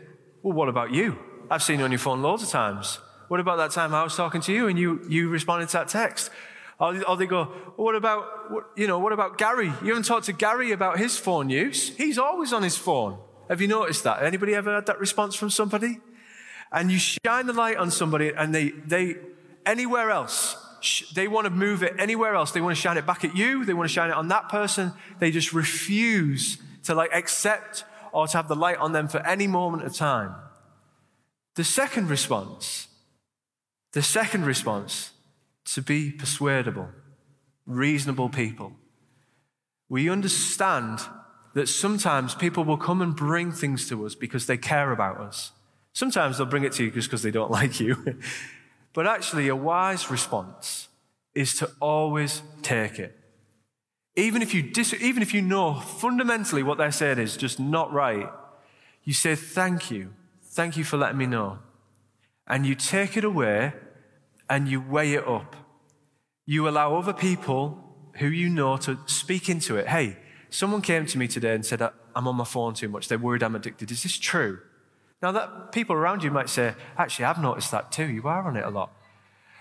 Well, 0.41 0.53
what 0.53 0.69
about 0.69 0.91
you? 0.91 1.17
I've 1.49 1.63
seen 1.63 1.79
you 1.79 1.85
on 1.85 1.91
your 1.91 1.99
phone 1.99 2.21
loads 2.21 2.43
of 2.43 2.49
times. 2.49 2.99
What 3.27 3.39
about 3.39 3.57
that 3.57 3.71
time 3.71 3.93
I 3.93 4.03
was 4.03 4.15
talking 4.15 4.41
to 4.41 4.53
you 4.53 4.67
and 4.67 4.77
you, 4.77 5.05
you 5.09 5.29
responded 5.29 5.69
to 5.69 5.77
that 5.77 5.87
text? 5.87 6.29
Or, 6.79 7.01
or 7.07 7.17
they 7.17 7.25
go, 7.25 7.45
what 7.77 7.95
about, 7.95 8.51
what, 8.51 8.65
you 8.75 8.87
know, 8.87 8.99
what 8.99 9.13
about 9.13 9.37
Gary? 9.37 9.67
You 9.67 9.89
haven't 9.89 10.03
talked 10.03 10.25
to 10.25 10.33
Gary 10.33 10.71
about 10.71 10.97
his 10.97 11.17
phone 11.17 11.49
use. 11.49 11.95
He's 11.95 12.17
always 12.17 12.51
on 12.51 12.63
his 12.63 12.77
phone. 12.77 13.19
Have 13.49 13.61
you 13.61 13.67
noticed 13.67 14.03
that? 14.03 14.23
Anybody 14.23 14.55
ever 14.55 14.73
had 14.73 14.85
that 14.87 14.99
response 14.99 15.35
from 15.35 15.49
somebody? 15.49 15.99
And 16.71 16.91
you 16.91 16.97
shine 16.97 17.45
the 17.45 17.53
light 17.53 17.77
on 17.77 17.91
somebody 17.91 18.33
and 18.35 18.53
they, 18.53 18.69
they, 18.69 19.15
anywhere 19.65 20.11
else, 20.11 20.55
they 21.13 21.27
want 21.27 21.45
to 21.45 21.51
move 21.51 21.83
it 21.83 21.93
anywhere 21.97 22.35
else. 22.35 22.51
They 22.51 22.61
want 22.61 22.75
to 22.75 22.81
shine 22.81 22.97
it 22.97 23.05
back 23.05 23.23
at 23.23 23.35
you. 23.35 23.65
They 23.65 23.73
want 23.73 23.89
to 23.89 23.93
shine 23.93 24.09
it 24.09 24.15
on 24.15 24.27
that 24.29 24.49
person. 24.49 24.93
They 25.19 25.31
just 25.31 25.53
refuse 25.53 26.57
to 26.83 26.95
like 26.95 27.13
accept 27.13 27.85
or 28.11 28.27
to 28.27 28.37
have 28.37 28.47
the 28.47 28.55
light 28.55 28.77
on 28.77 28.91
them 28.91 29.07
for 29.07 29.25
any 29.25 29.47
moment 29.47 29.83
of 29.83 29.93
time. 29.93 30.35
The 31.55 31.63
second 31.63 32.09
response, 32.09 32.87
the 33.93 34.01
second 34.01 34.45
response 34.45 35.11
to 35.65 35.81
be 35.81 36.11
persuadable, 36.11 36.89
reasonable 37.65 38.29
people. 38.29 38.73
We 39.89 40.09
understand 40.09 40.99
that 41.53 41.67
sometimes 41.67 42.33
people 42.33 42.63
will 42.63 42.77
come 42.77 43.01
and 43.01 43.15
bring 43.15 43.51
things 43.51 43.87
to 43.89 44.05
us 44.05 44.15
because 44.15 44.47
they 44.47 44.57
care 44.57 44.91
about 44.91 45.19
us. 45.19 45.51
Sometimes 45.93 46.37
they'll 46.37 46.47
bring 46.47 46.63
it 46.63 46.73
to 46.73 46.83
you 46.83 46.91
just 46.91 47.07
because 47.07 47.21
they 47.21 47.31
don't 47.31 47.51
like 47.59 47.79
you. 47.79 48.17
But 48.93 49.07
actually, 49.07 49.47
a 49.47 49.55
wise 49.55 50.11
response 50.11 50.87
is 51.33 51.55
to 51.55 51.69
always 51.79 52.41
take 52.61 52.99
it. 52.99 53.17
Even 54.15 54.41
if 54.41 54.53
you 54.53 54.61
dis- 54.61 54.93
even 54.93 55.23
if 55.23 55.33
you 55.33 55.41
know 55.41 55.73
fundamentally 55.73 56.61
what 56.61 56.77
they're 56.77 56.91
saying 56.91 57.17
is 57.17 57.35
just 57.35 57.59
not 57.59 57.91
right, 57.91 58.29
you 59.03 59.13
say 59.13 59.35
thank 59.35 59.89
you. 59.89 60.13
Thank 60.43 60.77
you 60.77 60.83
for 60.83 60.97
letting 60.97 61.17
me 61.17 61.25
know. 61.25 61.59
And 62.45 62.65
you 62.65 62.75
take 62.75 63.17
it 63.17 63.23
away 63.23 63.73
and 64.49 64.67
you 64.67 64.79
weigh 64.79 65.13
it 65.13 65.27
up. 65.27 65.55
You 66.45 66.67
allow 66.69 66.95
other 66.95 67.13
people 67.13 67.83
who 68.17 68.27
you 68.27 68.49
know 68.49 68.77
to 68.77 68.99
speak 69.07 69.49
into 69.49 69.77
it. 69.77 69.87
Hey, 69.87 70.17
someone 70.51 70.81
came 70.81 71.07
to 71.07 71.17
me 71.17 71.27
today 71.27 71.55
and 71.55 71.65
said, 71.65 71.81
I'm 72.15 72.27
on 72.27 72.35
my 72.35 72.43
phone 72.43 72.75
too 72.75 72.89
much. 72.89 73.07
They're 73.07 73.17
worried 73.17 73.41
I'm 73.41 73.55
addicted. 73.55 73.89
Is 73.89 74.03
this 74.03 74.19
true? 74.19 74.59
Now, 75.23 75.31
that 75.31 75.71
people 75.71 75.95
around 75.95 76.21
you 76.21 76.31
might 76.31 76.49
say, 76.49 76.75
actually, 76.97 77.25
I've 77.25 77.41
noticed 77.41 77.71
that 77.71 77.93
too. 77.93 78.05
You 78.05 78.27
are 78.27 78.43
on 78.45 78.57
it 78.57 78.65
a 78.65 78.69
lot. 78.69 78.91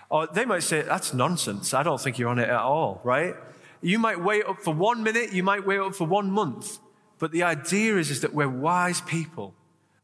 Or 0.09 0.27
they 0.27 0.43
might 0.43 0.61
say, 0.63 0.81
that's 0.81 1.13
nonsense. 1.13 1.73
I 1.73 1.83
don't 1.83 2.01
think 2.01 2.19
you're 2.19 2.27
on 2.27 2.37
it 2.37 2.49
at 2.49 2.59
all, 2.59 2.99
right? 3.05 3.33
You 3.81 3.97
might 3.97 4.21
wait 4.21 4.45
up 4.45 4.59
for 4.59 4.73
one 4.73 5.03
minute. 5.03 5.31
You 5.31 5.41
might 5.41 5.65
wait 5.65 5.79
up 5.79 5.95
for 5.95 6.05
one 6.05 6.29
month. 6.29 6.79
But 7.17 7.31
the 7.31 7.43
idea 7.43 7.95
is, 7.95 8.11
is 8.11 8.19
that 8.21 8.33
we're 8.33 8.49
wise 8.49 8.99
people. 8.99 9.55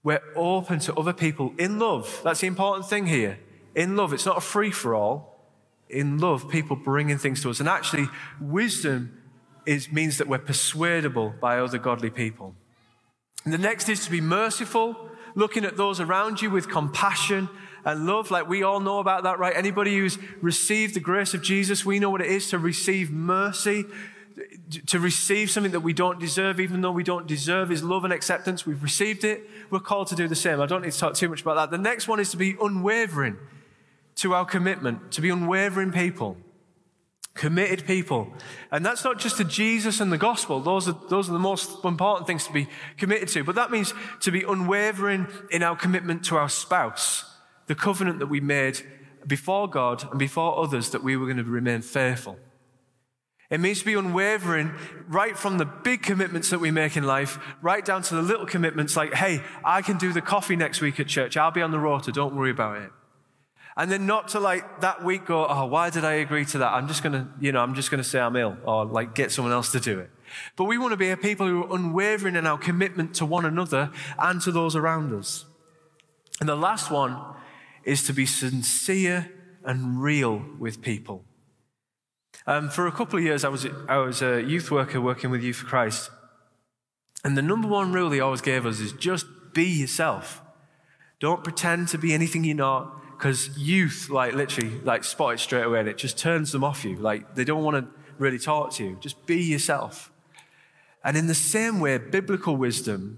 We're 0.02 0.24
open 0.34 0.80
to 0.80 0.96
other 0.96 1.12
people 1.12 1.54
in 1.58 1.78
love. 1.78 2.22
That's 2.24 2.40
the 2.40 2.48
important 2.48 2.88
thing 2.88 3.06
here 3.06 3.38
in 3.76 3.98
love. 3.98 4.14
It's 4.14 4.26
not 4.26 4.38
a 4.38 4.42
free 4.42 4.72
for 4.72 4.96
all. 4.96 5.46
In 5.90 6.20
love, 6.20 6.50
people 6.50 6.78
bringing 6.78 7.18
things 7.18 7.42
to 7.42 7.50
us. 7.50 7.60
And 7.60 7.68
actually, 7.68 8.08
wisdom 8.40 9.22
is, 9.66 9.92
means 9.92 10.20
that 10.20 10.28
we're 10.30 10.38
persuadable 10.38 11.34
by 11.42 11.60
other 11.60 11.80
godly 11.80 12.10
people. 12.10 12.56
And 13.44 13.54
the 13.54 13.58
next 13.58 13.90
is 13.90 14.06
to 14.06 14.12
be 14.12 14.22
merciful, 14.22 15.10
looking 15.36 15.66
at 15.66 15.78
those 15.78 16.00
around 16.00 16.42
you 16.42 16.50
with 16.50 16.70
compassion 16.70 17.50
and 17.86 18.06
love. 18.06 18.32
Like 18.32 18.48
we 18.48 18.64
all 18.64 18.80
know 18.80 19.00
about 19.00 19.24
that, 19.24 19.40
right? 19.40 19.56
Anybody 19.56 19.98
who's 19.98 20.18
received 20.42 20.94
the 20.96 21.00
grace 21.00 21.34
of 21.34 21.42
Jesus, 21.42 21.86
we 21.86 22.00
know 22.00 22.10
what 22.10 22.22
it 22.22 22.28
is 22.28 22.50
to 22.50 22.58
receive 22.58 23.12
mercy, 23.12 23.86
to 24.86 25.00
receive 25.00 25.50
something 25.50 25.72
that 25.72 25.82
we 25.82 25.94
don't 25.94 26.20
deserve, 26.20 26.60
even 26.60 26.82
though 26.82 26.92
we 26.92 27.04
don't 27.04 27.28
deserve 27.28 27.70
his 27.70 27.84
love 27.84 28.04
and 28.04 28.14
acceptance. 28.14 28.66
We've 28.66 28.82
received 28.82 29.24
it. 29.24 29.50
We're 29.70 29.80
called 29.80 30.08
to 30.08 30.16
do 30.16 30.28
the 30.28 30.36
same. 30.36 30.62
I 30.62 30.66
don't 30.66 30.82
need 30.82 30.92
to 30.92 31.00
talk 31.00 31.16
too 31.16 31.30
much 31.30 31.42
about 31.42 31.56
that. 31.56 31.72
The 31.72 31.82
next 31.82 32.08
one 32.08 32.20
is 32.20 32.32
to 32.32 32.38
be 32.38 32.56
unwavering 32.62 33.38
to 34.16 34.34
our 34.34 34.46
commitment, 34.46 35.12
to 35.14 35.22
be 35.22 35.30
unwavering 35.30 35.92
people, 35.92 36.38
committed 37.34 37.86
people. 37.86 38.34
And 38.72 38.86
that's 38.86 39.04
not 39.04 39.20
just 39.20 39.38
to 39.38 39.44
Jesus 39.44 40.00
and 40.00 40.12
the 40.12 40.18
gospel. 40.18 40.60
Those 40.60 40.90
are, 40.90 40.98
those 41.10 41.30
are 41.30 41.34
the 41.34 41.40
most 41.40 41.84
important 41.86 42.28
things 42.28 42.46
to 42.48 42.54
be 42.54 42.68
committed 42.98 43.30
to. 43.30 43.44
But 43.44 43.56
that 43.56 43.72
means 43.72 43.94
to 44.22 44.32
be 44.32 44.44
unwavering 44.44 45.28
in 45.50 45.64
our 45.64 45.76
commitment 45.76 46.26
to 46.26 46.36
our 46.36 46.50
spouse, 46.50 47.26
the 47.68 47.76
covenant 47.76 48.20
that 48.20 48.28
we 48.28 48.42
made 48.42 48.82
before 49.26 49.70
God 49.70 50.10
and 50.10 50.20
before 50.20 50.60
others 50.60 50.90
that 50.90 51.04
we 51.04 51.16
were 51.16 51.26
going 51.26 51.38
to 51.38 51.44
remain 51.44 51.82
faithful. 51.82 52.38
It 53.50 53.60
means 53.60 53.80
to 53.80 53.86
be 53.86 53.96
unwavering 53.96 54.74
right 55.08 55.36
from 55.36 55.58
the 55.58 55.66
big 55.66 56.04
commitments 56.04 56.52
that 56.52 56.60
we 56.60 56.70
make 56.70 56.96
in 56.96 57.04
life, 57.04 57.40
right 57.62 57.84
down 57.84 58.04
to 58.04 58.16
the 58.16 58.22
little 58.22 58.46
commitments 58.46 58.96
like, 58.96 59.14
hey, 59.14 59.42
I 59.64 59.82
can 59.82 59.98
do 59.98 60.14
the 60.14 60.22
coffee 60.22 60.56
next 60.56 60.82
week 60.82 61.00
at 61.00 61.08
church. 61.08 61.36
I'll 61.36 61.50
be 61.50 61.62
on 61.62 61.72
the 61.72 61.80
rota. 61.80 62.12
Don't 62.12 62.36
worry 62.36 62.52
about 62.52 62.78
it. 62.78 62.92
And 63.80 63.90
then 63.90 64.06
not 64.06 64.28
to 64.30 64.42
like 64.42 64.82
that 64.82 65.06
week 65.06 65.26
go, 65.26 65.48
oh, 65.48 65.66
why 65.66 65.90
did 65.90 66.04
I 66.04 66.16
agree 66.16 66.44
to 66.48 66.58
that? 66.58 66.74
I'm 66.74 66.90
just 66.90 67.02
going 67.02 67.14
to, 67.14 67.30
you 67.40 67.54
know, 67.54 67.62
I'm 67.62 67.76
just 67.76 67.90
going 67.90 68.04
to 68.04 68.08
say 68.08 68.20
I'm 68.20 68.36
ill 68.36 68.58
or 68.66 68.84
like 68.84 69.16
get 69.16 69.32
someone 69.32 69.54
else 69.54 69.72
to 69.72 69.80
do 69.80 70.00
it. 70.00 70.10
But 70.58 70.66
we 70.66 70.78
want 70.78 70.92
to 70.92 70.98
be 70.98 71.12
a 71.12 71.16
people 71.16 71.48
who 71.48 71.64
are 71.64 71.76
unwavering 71.78 72.36
in 72.36 72.46
our 72.46 72.58
commitment 72.58 73.14
to 73.16 73.26
one 73.26 73.46
another 73.46 73.90
and 74.18 74.42
to 74.42 74.52
those 74.52 74.76
around 74.76 75.14
us. 75.14 75.46
And 76.42 76.50
the 76.50 76.58
last 76.58 76.92
one 76.92 77.22
is 77.86 78.06
to 78.08 78.14
be 78.14 78.26
sincere 78.26 79.32
and 79.64 80.04
real 80.04 80.44
with 80.60 80.82
people. 80.82 81.24
Um, 82.46 82.70
for 82.70 82.86
a 82.86 82.92
couple 82.92 83.18
of 83.18 83.24
years, 83.24 83.46
I 83.46 83.48
was, 83.48 83.66
I 83.88 83.96
was 84.00 84.22
a 84.22 84.42
youth 84.44 84.72
worker 84.72 85.00
working 85.00 85.32
with 85.32 85.42
Youth 85.42 85.56
for 85.56 85.68
Christ. 85.68 86.12
And 87.24 87.38
the 87.38 87.42
number 87.42 87.70
one 87.70 87.94
rule 87.94 88.12
he 88.12 88.20
always 88.20 88.42
gave 88.42 88.66
us 88.66 88.82
is 88.82 88.92
just 88.92 89.26
be 89.54 89.64
yourself. 89.64 90.42
Don't 91.22 91.46
pretend 91.46 91.88
to 91.90 91.98
be 91.98 92.14
anything 92.14 92.44
you're 92.44 92.58
not, 92.58 92.99
because 93.20 93.58
youth, 93.58 94.10
like 94.10 94.34
literally, 94.34 94.80
like 94.86 95.04
spot 95.04 95.34
it 95.34 95.40
straight 95.42 95.64
away 95.64 95.82
and 95.82 95.90
it 95.90 95.98
just 95.98 96.18
turns 96.18 96.54
them 96.54 96.64
off 96.64 96.86
you. 96.86 96.96
Like 96.96 97.36
they 97.36 97.44
don't 97.44 97.66
want 97.66 97.76
to 97.76 97.92
really 98.18 98.40
talk 98.40 98.72
to 98.76 98.84
you. 98.86 98.98
Just 99.02 99.26
be 99.26 99.44
yourself. 99.44 100.10
And 101.04 101.18
in 101.18 101.28
the 101.28 101.36
same 101.36 101.82
way, 101.82 101.98
biblical 101.98 102.56
wisdom, 102.56 103.18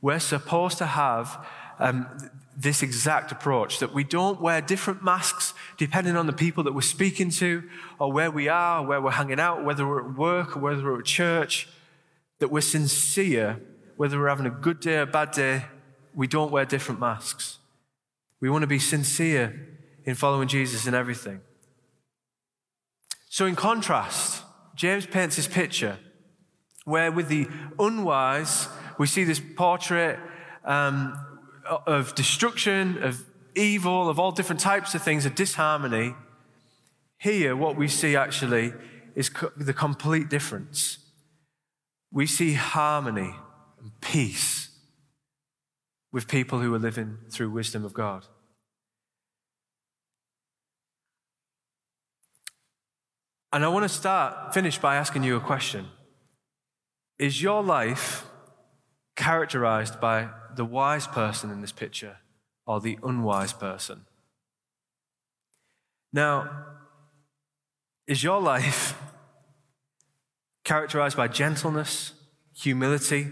we're 0.00 0.18
supposed 0.18 0.78
to 0.78 0.86
have 0.86 1.46
um, 1.78 2.08
this 2.56 2.82
exact 2.82 3.30
approach 3.30 3.78
that 3.78 3.94
we 3.94 4.02
don't 4.02 4.40
wear 4.40 4.60
different 4.60 5.04
masks 5.04 5.54
depending 5.76 6.16
on 6.16 6.26
the 6.26 6.32
people 6.32 6.64
that 6.64 6.74
we're 6.74 6.80
speaking 6.80 7.30
to 7.30 7.62
or 8.00 8.10
where 8.10 8.32
we 8.32 8.48
are, 8.48 8.84
where 8.84 9.00
we're 9.00 9.12
hanging 9.12 9.38
out, 9.38 9.64
whether 9.64 9.86
we're 9.86 10.04
at 10.04 10.18
work 10.18 10.56
or 10.56 10.60
whether 10.60 10.82
we're 10.82 10.98
at 10.98 11.04
church, 11.04 11.68
that 12.40 12.48
we're 12.48 12.60
sincere, 12.60 13.60
whether 13.96 14.18
we're 14.18 14.28
having 14.28 14.46
a 14.46 14.50
good 14.50 14.80
day 14.80 14.96
or 14.96 15.02
a 15.02 15.06
bad 15.06 15.30
day, 15.30 15.64
we 16.12 16.26
don't 16.26 16.50
wear 16.50 16.64
different 16.64 16.98
masks. 16.98 17.57
We 18.40 18.50
want 18.50 18.62
to 18.62 18.68
be 18.68 18.78
sincere 18.78 19.78
in 20.04 20.14
following 20.14 20.48
Jesus 20.48 20.86
in 20.86 20.94
everything. 20.94 21.40
So, 23.28 23.46
in 23.46 23.56
contrast, 23.56 24.42
James 24.74 25.06
paints 25.06 25.36
this 25.36 25.48
picture 25.48 25.98
where, 26.84 27.12
with 27.12 27.28
the 27.28 27.46
unwise, 27.78 28.68
we 28.98 29.06
see 29.06 29.24
this 29.24 29.40
portrait 29.56 30.18
um, 30.64 31.14
of 31.86 32.14
destruction, 32.14 33.02
of 33.02 33.24
evil, 33.54 34.08
of 34.08 34.18
all 34.18 34.32
different 34.32 34.60
types 34.60 34.94
of 34.94 35.02
things, 35.02 35.26
of 35.26 35.34
disharmony. 35.34 36.14
Here, 37.18 37.54
what 37.54 37.76
we 37.76 37.88
see 37.88 38.16
actually 38.16 38.72
is 39.14 39.28
co- 39.28 39.52
the 39.56 39.74
complete 39.74 40.28
difference. 40.28 40.98
We 42.10 42.26
see 42.26 42.54
harmony 42.54 43.34
and 43.80 44.00
peace 44.00 44.57
with 46.12 46.28
people 46.28 46.60
who 46.60 46.74
are 46.74 46.78
living 46.78 47.18
through 47.30 47.50
wisdom 47.50 47.84
of 47.84 47.92
God. 47.92 48.26
And 53.52 53.64
I 53.64 53.68
want 53.68 53.84
to 53.84 53.88
start, 53.88 54.52
finish 54.52 54.78
by 54.78 54.96
asking 54.96 55.22
you 55.22 55.36
a 55.36 55.40
question. 55.40 55.86
Is 57.18 57.42
your 57.42 57.62
life 57.62 58.26
characterized 59.16 60.00
by 60.00 60.28
the 60.54 60.64
wise 60.64 61.06
person 61.06 61.50
in 61.50 61.60
this 61.60 61.72
picture 61.72 62.18
or 62.66 62.80
the 62.80 62.98
unwise 63.02 63.52
person? 63.52 64.04
Now, 66.12 66.66
is 68.06 68.22
your 68.22 68.40
life 68.40 68.98
characterized 70.64 71.16
by 71.16 71.28
gentleness, 71.28 72.12
humility? 72.54 73.28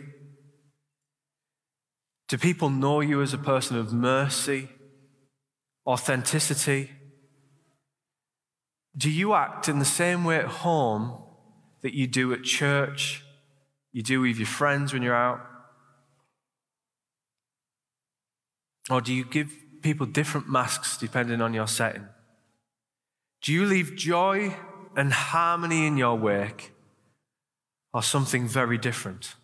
Do 2.29 2.39
people 2.39 2.71
know 2.71 3.01
you 3.01 3.23
as 3.23 3.33
a 3.33 3.39
person 3.39 3.77
of 3.77 3.93
mercy, 3.93 4.69
authenticity? 5.87 6.91
Do 8.97 9.11
you 9.11 9.35
act 9.35 9.69
in 9.69 9.79
the 9.79 9.85
same 9.85 10.25
way 10.25 10.37
at 10.37 10.47
home 10.47 11.23
that 11.83 11.95
you 11.95 12.07
do 12.07 12.33
at 12.33 12.43
church, 12.43 13.25
you 13.93 14.03
do 14.03 14.21
with 14.21 14.39
your 14.39 14.47
friends 14.47 14.93
when 14.93 15.03
you're 15.03 15.15
out? 15.15 15.41
Or 18.91 19.01
do 19.01 19.13
you 19.13 19.25
give 19.25 19.53
people 19.83 20.07
different 20.07 20.49
masks 20.49 20.97
depending 20.97 21.41
on 21.41 21.55
your 21.55 21.67
setting? 21.69 22.07
Do 23.43 23.53
you 23.53 23.67
leave 23.67 23.95
joy 23.95 24.57
and 24.97 25.13
harmony 25.13 25.87
in 25.87 25.97
your 25.97 26.17
wake 26.17 26.73
or 27.93 28.03
something 28.03 28.49
very 28.49 28.79
different? 28.79 29.35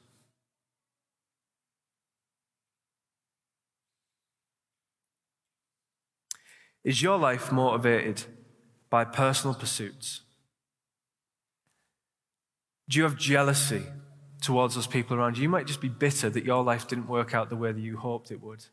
Is 6.85 7.03
your 7.03 7.19
life 7.19 7.53
motivated 7.53 8.25
by 8.91 9.05
personal 9.05 9.55
pursuits? 9.55 10.23
Do 12.89 12.99
you 12.99 13.05
have 13.05 13.17
jealousy 13.17 13.85
towards 14.41 14.75
those 14.75 14.87
people 14.87 15.17
around 15.17 15.37
you? 15.37 15.45
You 15.45 15.49
might 15.49 15.67
just 15.67 15.81
be 15.81 15.89
bitter 15.89 16.29
that 16.29 16.45
your 16.45 16.63
life 16.63 16.89
didn't 16.89 17.09
work 17.09 17.35
out 17.35 17.49
the 17.49 17.57
way 17.57 17.73
that 17.73 17.81
you 17.81 17.97
hoped 17.97 18.31
it 18.31 18.43
would. 18.43 18.67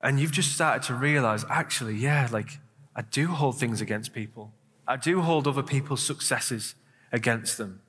And 0.00 0.20
you've 0.20 0.32
just 0.32 0.52
started 0.52 0.82
to 0.84 0.94
realize, 0.94 1.44
actually, 1.50 1.96
yeah, 1.96 2.28
like 2.30 2.58
I 2.94 3.02
do 3.02 3.28
hold 3.28 3.58
things 3.58 3.80
against 3.80 4.12
people. 4.12 4.54
I 4.86 4.96
do 4.96 5.20
hold 5.20 5.48
other 5.48 5.62
people's 5.62 6.04
successes 6.04 6.74
against 7.12 7.58
them. 7.58 7.80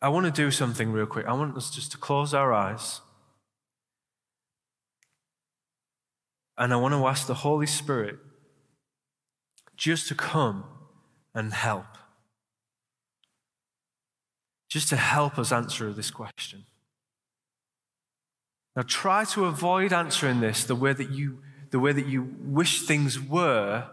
I 0.00 0.08
want 0.08 0.26
to 0.26 0.32
do 0.32 0.50
something 0.50 0.92
real 0.92 1.06
quick. 1.06 1.26
I 1.26 1.32
want 1.32 1.56
us 1.56 1.70
just 1.70 1.92
to 1.92 1.98
close 1.98 2.32
our 2.32 2.52
eyes. 2.52 3.00
And 6.58 6.72
I 6.72 6.76
want 6.76 6.92
to 6.92 7.06
ask 7.06 7.26
the 7.28 7.34
Holy 7.34 7.68
Spirit 7.68 8.18
just 9.76 10.08
to 10.08 10.14
come 10.14 10.64
and 11.32 11.54
help. 11.54 11.86
Just 14.68 14.88
to 14.88 14.96
help 14.96 15.38
us 15.38 15.52
answer 15.52 15.92
this 15.92 16.10
question. 16.10 16.64
Now 18.74 18.82
try 18.82 19.24
to 19.26 19.44
avoid 19.44 19.92
answering 19.92 20.40
this 20.40 20.64
the 20.64 20.74
way 20.74 20.92
that 20.92 21.10
you, 21.10 21.38
the 21.70 21.78
way 21.78 21.92
that 21.92 22.06
you 22.06 22.34
wish 22.42 22.82
things 22.82 23.20
were, 23.20 23.88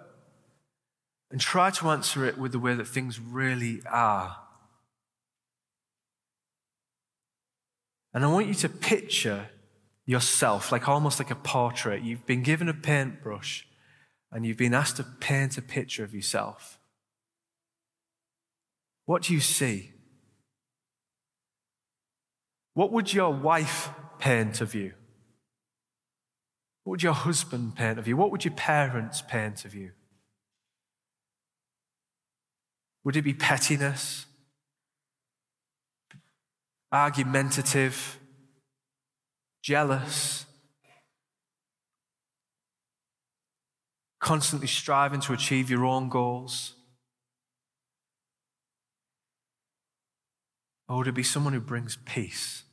and 1.32 1.40
try 1.40 1.70
to 1.70 1.90
answer 1.90 2.26
it 2.26 2.38
with 2.38 2.52
the 2.52 2.60
way 2.60 2.74
that 2.74 2.88
things 2.88 3.20
really 3.20 3.82
are. 3.90 4.38
And 8.14 8.24
I 8.24 8.28
want 8.28 8.48
you 8.48 8.54
to 8.56 8.70
picture 8.70 9.50
yourself 10.06 10.72
like 10.72 10.88
almost 10.88 11.20
like 11.20 11.32
a 11.32 11.36
portrait. 11.36 12.04
You've 12.04 12.26
been 12.26 12.44
given 12.44 12.70
a 12.70 12.74
paintbrush 12.74 13.68
and 14.32 14.46
you've 14.46 14.58
been 14.58 14.74
asked 14.74 14.98
to 14.98 15.04
paint 15.04 15.58
a 15.58 15.62
picture 15.62 16.04
of 16.04 16.14
yourself. 16.14 16.80
What 19.06 19.24
do 19.24 19.34
you 19.34 19.40
see? 19.40 19.92
What 22.74 22.92
would 22.92 23.14
your 23.14 23.32
wife 23.32 23.90
paint 24.20 24.62
of 24.62 24.76
you? 24.76 24.94
What 26.84 26.92
would 26.92 27.04
your 27.04 27.14
husband 27.14 27.76
paint 27.76 27.98
of 27.98 28.08
you? 28.08 28.18
What 28.18 28.32
would 28.32 28.46
your 28.46 28.54
parents 28.54 29.22
paint 29.22 29.66
of 29.66 29.74
you? 29.74 29.92
Would 33.04 33.16
it 33.16 33.22
be 33.22 33.34
pettiness? 33.34 34.26
Argumentative? 36.92 38.20
Jealous? 39.66 40.46
Constantly 44.20 44.68
striving 44.68 45.22
to 45.22 45.34
achieve 45.34 45.72
your 45.72 45.86
own 45.86 46.10
goals? 46.10 46.76
Oh, 50.88 50.94
or 50.94 50.98
would 51.00 51.08
it 51.08 51.16
be 51.16 51.24
someone 51.24 51.54
who 51.54 51.60
brings 51.60 51.98
peace? 52.06 52.66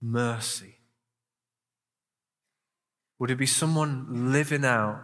mercy? 0.00 0.76
Would 3.18 3.30
it 3.30 3.38
be 3.38 3.46
someone 3.46 4.32
living 4.32 4.64
out 4.64 5.00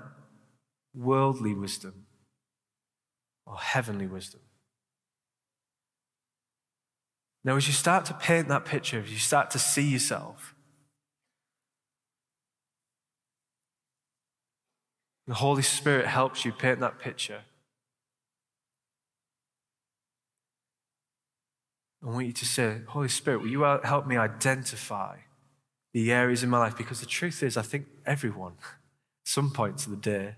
worldly 0.95 1.55
wisdom 1.55 2.07
or 3.47 3.57
heavenly 3.57 4.07
wisdom? 4.07 4.43
Now, 7.45 7.57
as 7.57 7.67
you 7.67 7.73
start 7.73 8.05
to 8.07 8.15
paint 8.15 8.49
that 8.49 8.65
picture, 8.65 9.01
as 9.01 9.11
you 9.11 9.19
start 9.19 9.51
to 9.51 9.59
see 9.59 9.83
yourself, 9.83 10.55
the 15.27 15.35
Holy 15.35 15.63
Spirit 15.63 16.07
helps 16.07 16.45
you 16.45 16.53
paint 16.53 16.81
that 16.81 16.99
picture. 16.99 17.41
I 22.05 22.07
want 22.07 22.27
you 22.27 22.33
to 22.33 22.45
say, 22.45 22.81
Holy 22.89 23.09
Spirit, 23.09 23.41
will 23.41 23.49
you 23.49 23.63
help 23.63 24.07
me 24.07 24.17
identify 24.17 25.19
the 25.93 26.13
areas 26.13 26.43
in 26.43 26.51
my 26.51 26.59
life? 26.59 26.77
Because 26.77 27.01
the 27.01 27.07
truth 27.07 27.43
is, 27.43 27.57
I 27.57 27.63
think 27.63 27.87
everyone, 28.05 28.55
at 28.61 28.67
some 29.25 29.51
points 29.51 29.85
of 29.87 29.91
the 29.91 29.97
day, 29.97 30.37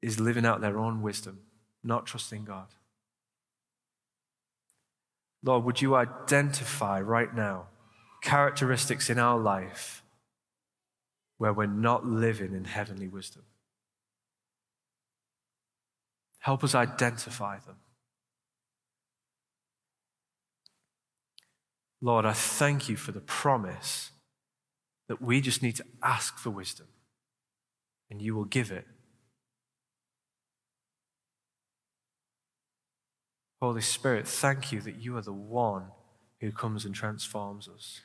is 0.00 0.20
living 0.20 0.46
out 0.46 0.60
their 0.60 0.78
own 0.78 1.02
wisdom, 1.02 1.40
not 1.82 2.06
trusting 2.06 2.44
God. 2.44 2.66
Lord, 5.46 5.62
would 5.62 5.80
you 5.80 5.94
identify 5.94 7.00
right 7.00 7.32
now 7.32 7.68
characteristics 8.20 9.08
in 9.08 9.16
our 9.16 9.38
life 9.38 10.02
where 11.38 11.52
we're 11.52 11.66
not 11.66 12.04
living 12.04 12.52
in 12.52 12.64
heavenly 12.64 13.06
wisdom? 13.06 13.44
Help 16.40 16.64
us 16.64 16.74
identify 16.74 17.60
them. 17.60 17.76
Lord, 22.00 22.24
I 22.24 22.32
thank 22.32 22.88
you 22.88 22.96
for 22.96 23.12
the 23.12 23.20
promise 23.20 24.10
that 25.08 25.22
we 25.22 25.40
just 25.40 25.62
need 25.62 25.76
to 25.76 25.84
ask 26.02 26.38
for 26.38 26.50
wisdom 26.50 26.88
and 28.10 28.20
you 28.20 28.34
will 28.34 28.44
give 28.44 28.72
it. 28.72 28.84
Holy 33.60 33.80
Spirit, 33.80 34.28
thank 34.28 34.70
you 34.70 34.80
that 34.82 34.96
you 34.96 35.16
are 35.16 35.22
the 35.22 35.32
one 35.32 35.86
who 36.40 36.52
comes 36.52 36.84
and 36.84 36.94
transforms 36.94 37.68
us. 37.68 38.00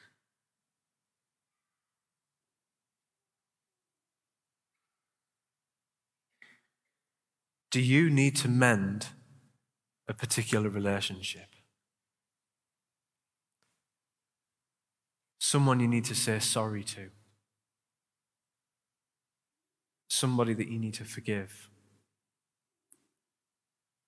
Do 7.70 7.82
you 7.82 8.10
need 8.10 8.36
to 8.38 8.50
mend 8.50 9.08
a 10.08 10.14
particular 10.14 10.70
relationship? 10.70 11.48
Someone 15.40 15.80
you 15.80 15.88
need 15.88 16.06
to 16.06 16.16
say 16.16 16.40
sorry 16.40 16.84
to? 16.84 17.10
Somebody 20.10 20.54
that 20.54 20.68
you 20.68 20.80
need 20.80 20.94
to 20.96 21.06
forgive? 21.06 21.70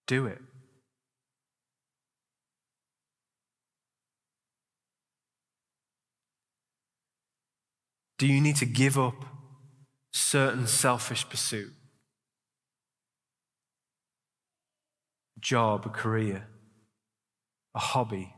Do 0.07 0.25
it. 0.27 0.41
Do 8.23 8.29
you 8.29 8.39
need 8.39 8.55
to 8.55 8.65
give 8.65 8.97
up 8.97 9.25
certain 10.13 10.65
selfish 10.65 11.27
pursuit? 11.27 11.73
job, 15.41 15.85
a 15.85 15.89
career, 15.89 16.47
a 17.75 17.79
hobby. 17.79 18.33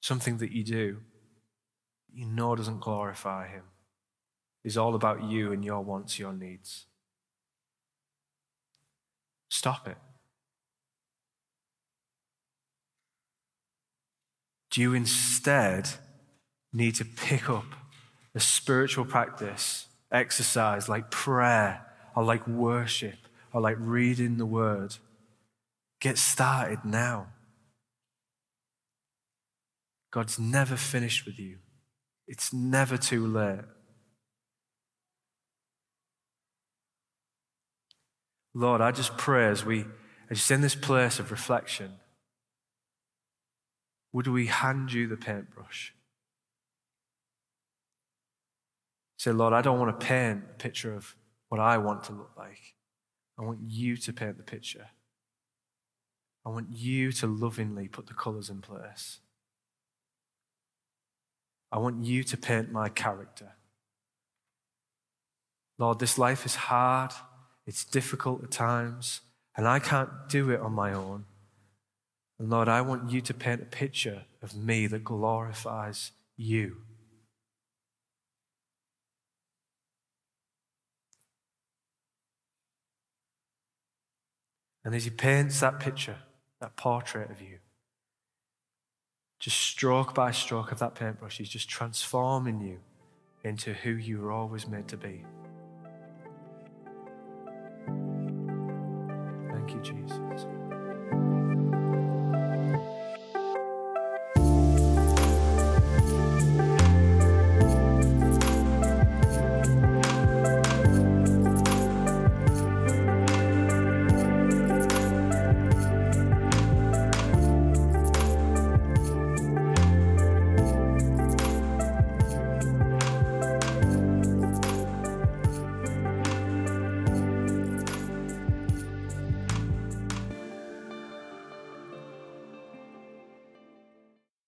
Something 0.00 0.38
that 0.38 0.52
you 0.52 0.64
do 0.64 1.00
you 2.10 2.24
know 2.24 2.56
doesn't 2.56 2.80
glorify 2.80 3.48
Him, 3.48 3.64
is 4.64 4.78
all 4.78 4.94
about 4.94 5.22
you 5.24 5.52
and 5.52 5.62
your 5.62 5.82
wants, 5.82 6.18
your 6.18 6.32
needs. 6.32 6.86
Stop 9.50 9.86
it. 9.86 9.98
You 14.76 14.94
instead 14.94 15.88
need 16.72 16.94
to 16.96 17.04
pick 17.04 17.48
up 17.48 17.66
a 18.34 18.40
spiritual 18.40 19.04
practice, 19.04 19.86
exercise 20.10 20.88
like 20.88 21.10
prayer, 21.10 21.84
or 22.16 22.24
like 22.24 22.46
worship 22.46 23.16
or 23.52 23.60
like 23.60 23.76
reading 23.78 24.36
the 24.36 24.46
word. 24.46 24.96
Get 26.00 26.18
started 26.18 26.84
now. 26.84 27.28
God's 30.10 30.38
never 30.38 30.76
finished 30.76 31.26
with 31.26 31.38
you, 31.38 31.58
it's 32.26 32.52
never 32.52 32.96
too 32.96 33.26
late. 33.26 33.64
Lord, 38.56 38.80
I 38.80 38.92
just 38.92 39.16
pray 39.16 39.48
as 39.48 39.64
we 39.64 39.84
just 40.28 40.50
in 40.50 40.60
this 40.60 40.76
place 40.76 41.18
of 41.18 41.32
reflection, 41.32 41.94
would 44.14 44.28
we 44.28 44.46
hand 44.46 44.92
you 44.92 45.08
the 45.08 45.16
paintbrush? 45.16 45.92
Say, 49.18 49.32
Lord, 49.32 49.52
I 49.52 49.60
don't 49.60 49.80
want 49.80 49.98
to 49.98 50.06
paint 50.06 50.44
a 50.48 50.54
picture 50.54 50.94
of 50.94 51.16
what 51.48 51.60
I 51.60 51.78
want 51.78 52.04
to 52.04 52.12
look 52.12 52.30
like. 52.36 52.74
I 53.36 53.42
want 53.42 53.58
you 53.66 53.96
to 53.96 54.12
paint 54.12 54.36
the 54.36 54.44
picture. 54.44 54.86
I 56.46 56.50
want 56.50 56.68
you 56.70 57.10
to 57.10 57.26
lovingly 57.26 57.88
put 57.88 58.06
the 58.06 58.14
colors 58.14 58.48
in 58.48 58.60
place. 58.60 59.18
I 61.72 61.78
want 61.78 62.04
you 62.04 62.22
to 62.22 62.36
paint 62.36 62.70
my 62.70 62.88
character. 62.88 63.54
Lord, 65.76 65.98
this 65.98 66.18
life 66.18 66.46
is 66.46 66.54
hard, 66.54 67.10
it's 67.66 67.84
difficult 67.84 68.44
at 68.44 68.52
times, 68.52 69.22
and 69.56 69.66
I 69.66 69.80
can't 69.80 70.10
do 70.28 70.50
it 70.50 70.60
on 70.60 70.72
my 70.72 70.92
own. 70.92 71.24
And 72.38 72.50
Lord, 72.50 72.68
I 72.68 72.80
want 72.80 73.10
you 73.10 73.20
to 73.20 73.34
paint 73.34 73.62
a 73.62 73.66
picture 73.66 74.24
of 74.42 74.56
me 74.56 74.86
that 74.88 75.04
glorifies 75.04 76.12
you. 76.36 76.78
And 84.84 84.94
as 84.94 85.04
he 85.04 85.10
paints 85.10 85.60
that 85.60 85.80
picture, 85.80 86.18
that 86.60 86.76
portrait 86.76 87.30
of 87.30 87.40
you, 87.40 87.58
just 89.38 89.58
stroke 89.58 90.14
by 90.14 90.30
stroke 90.30 90.72
of 90.72 90.78
that 90.78 90.94
paintbrush, 90.94 91.38
he's 91.38 91.48
just 91.48 91.68
transforming 91.68 92.60
you 92.60 92.78
into 93.42 93.72
who 93.72 93.90
you 93.90 94.20
were 94.20 94.32
always 94.32 94.66
meant 94.66 94.88
to 94.88 94.96
be. 94.96 95.24
Thank 99.52 99.70
you, 99.70 99.80
Jesus. 99.82 100.03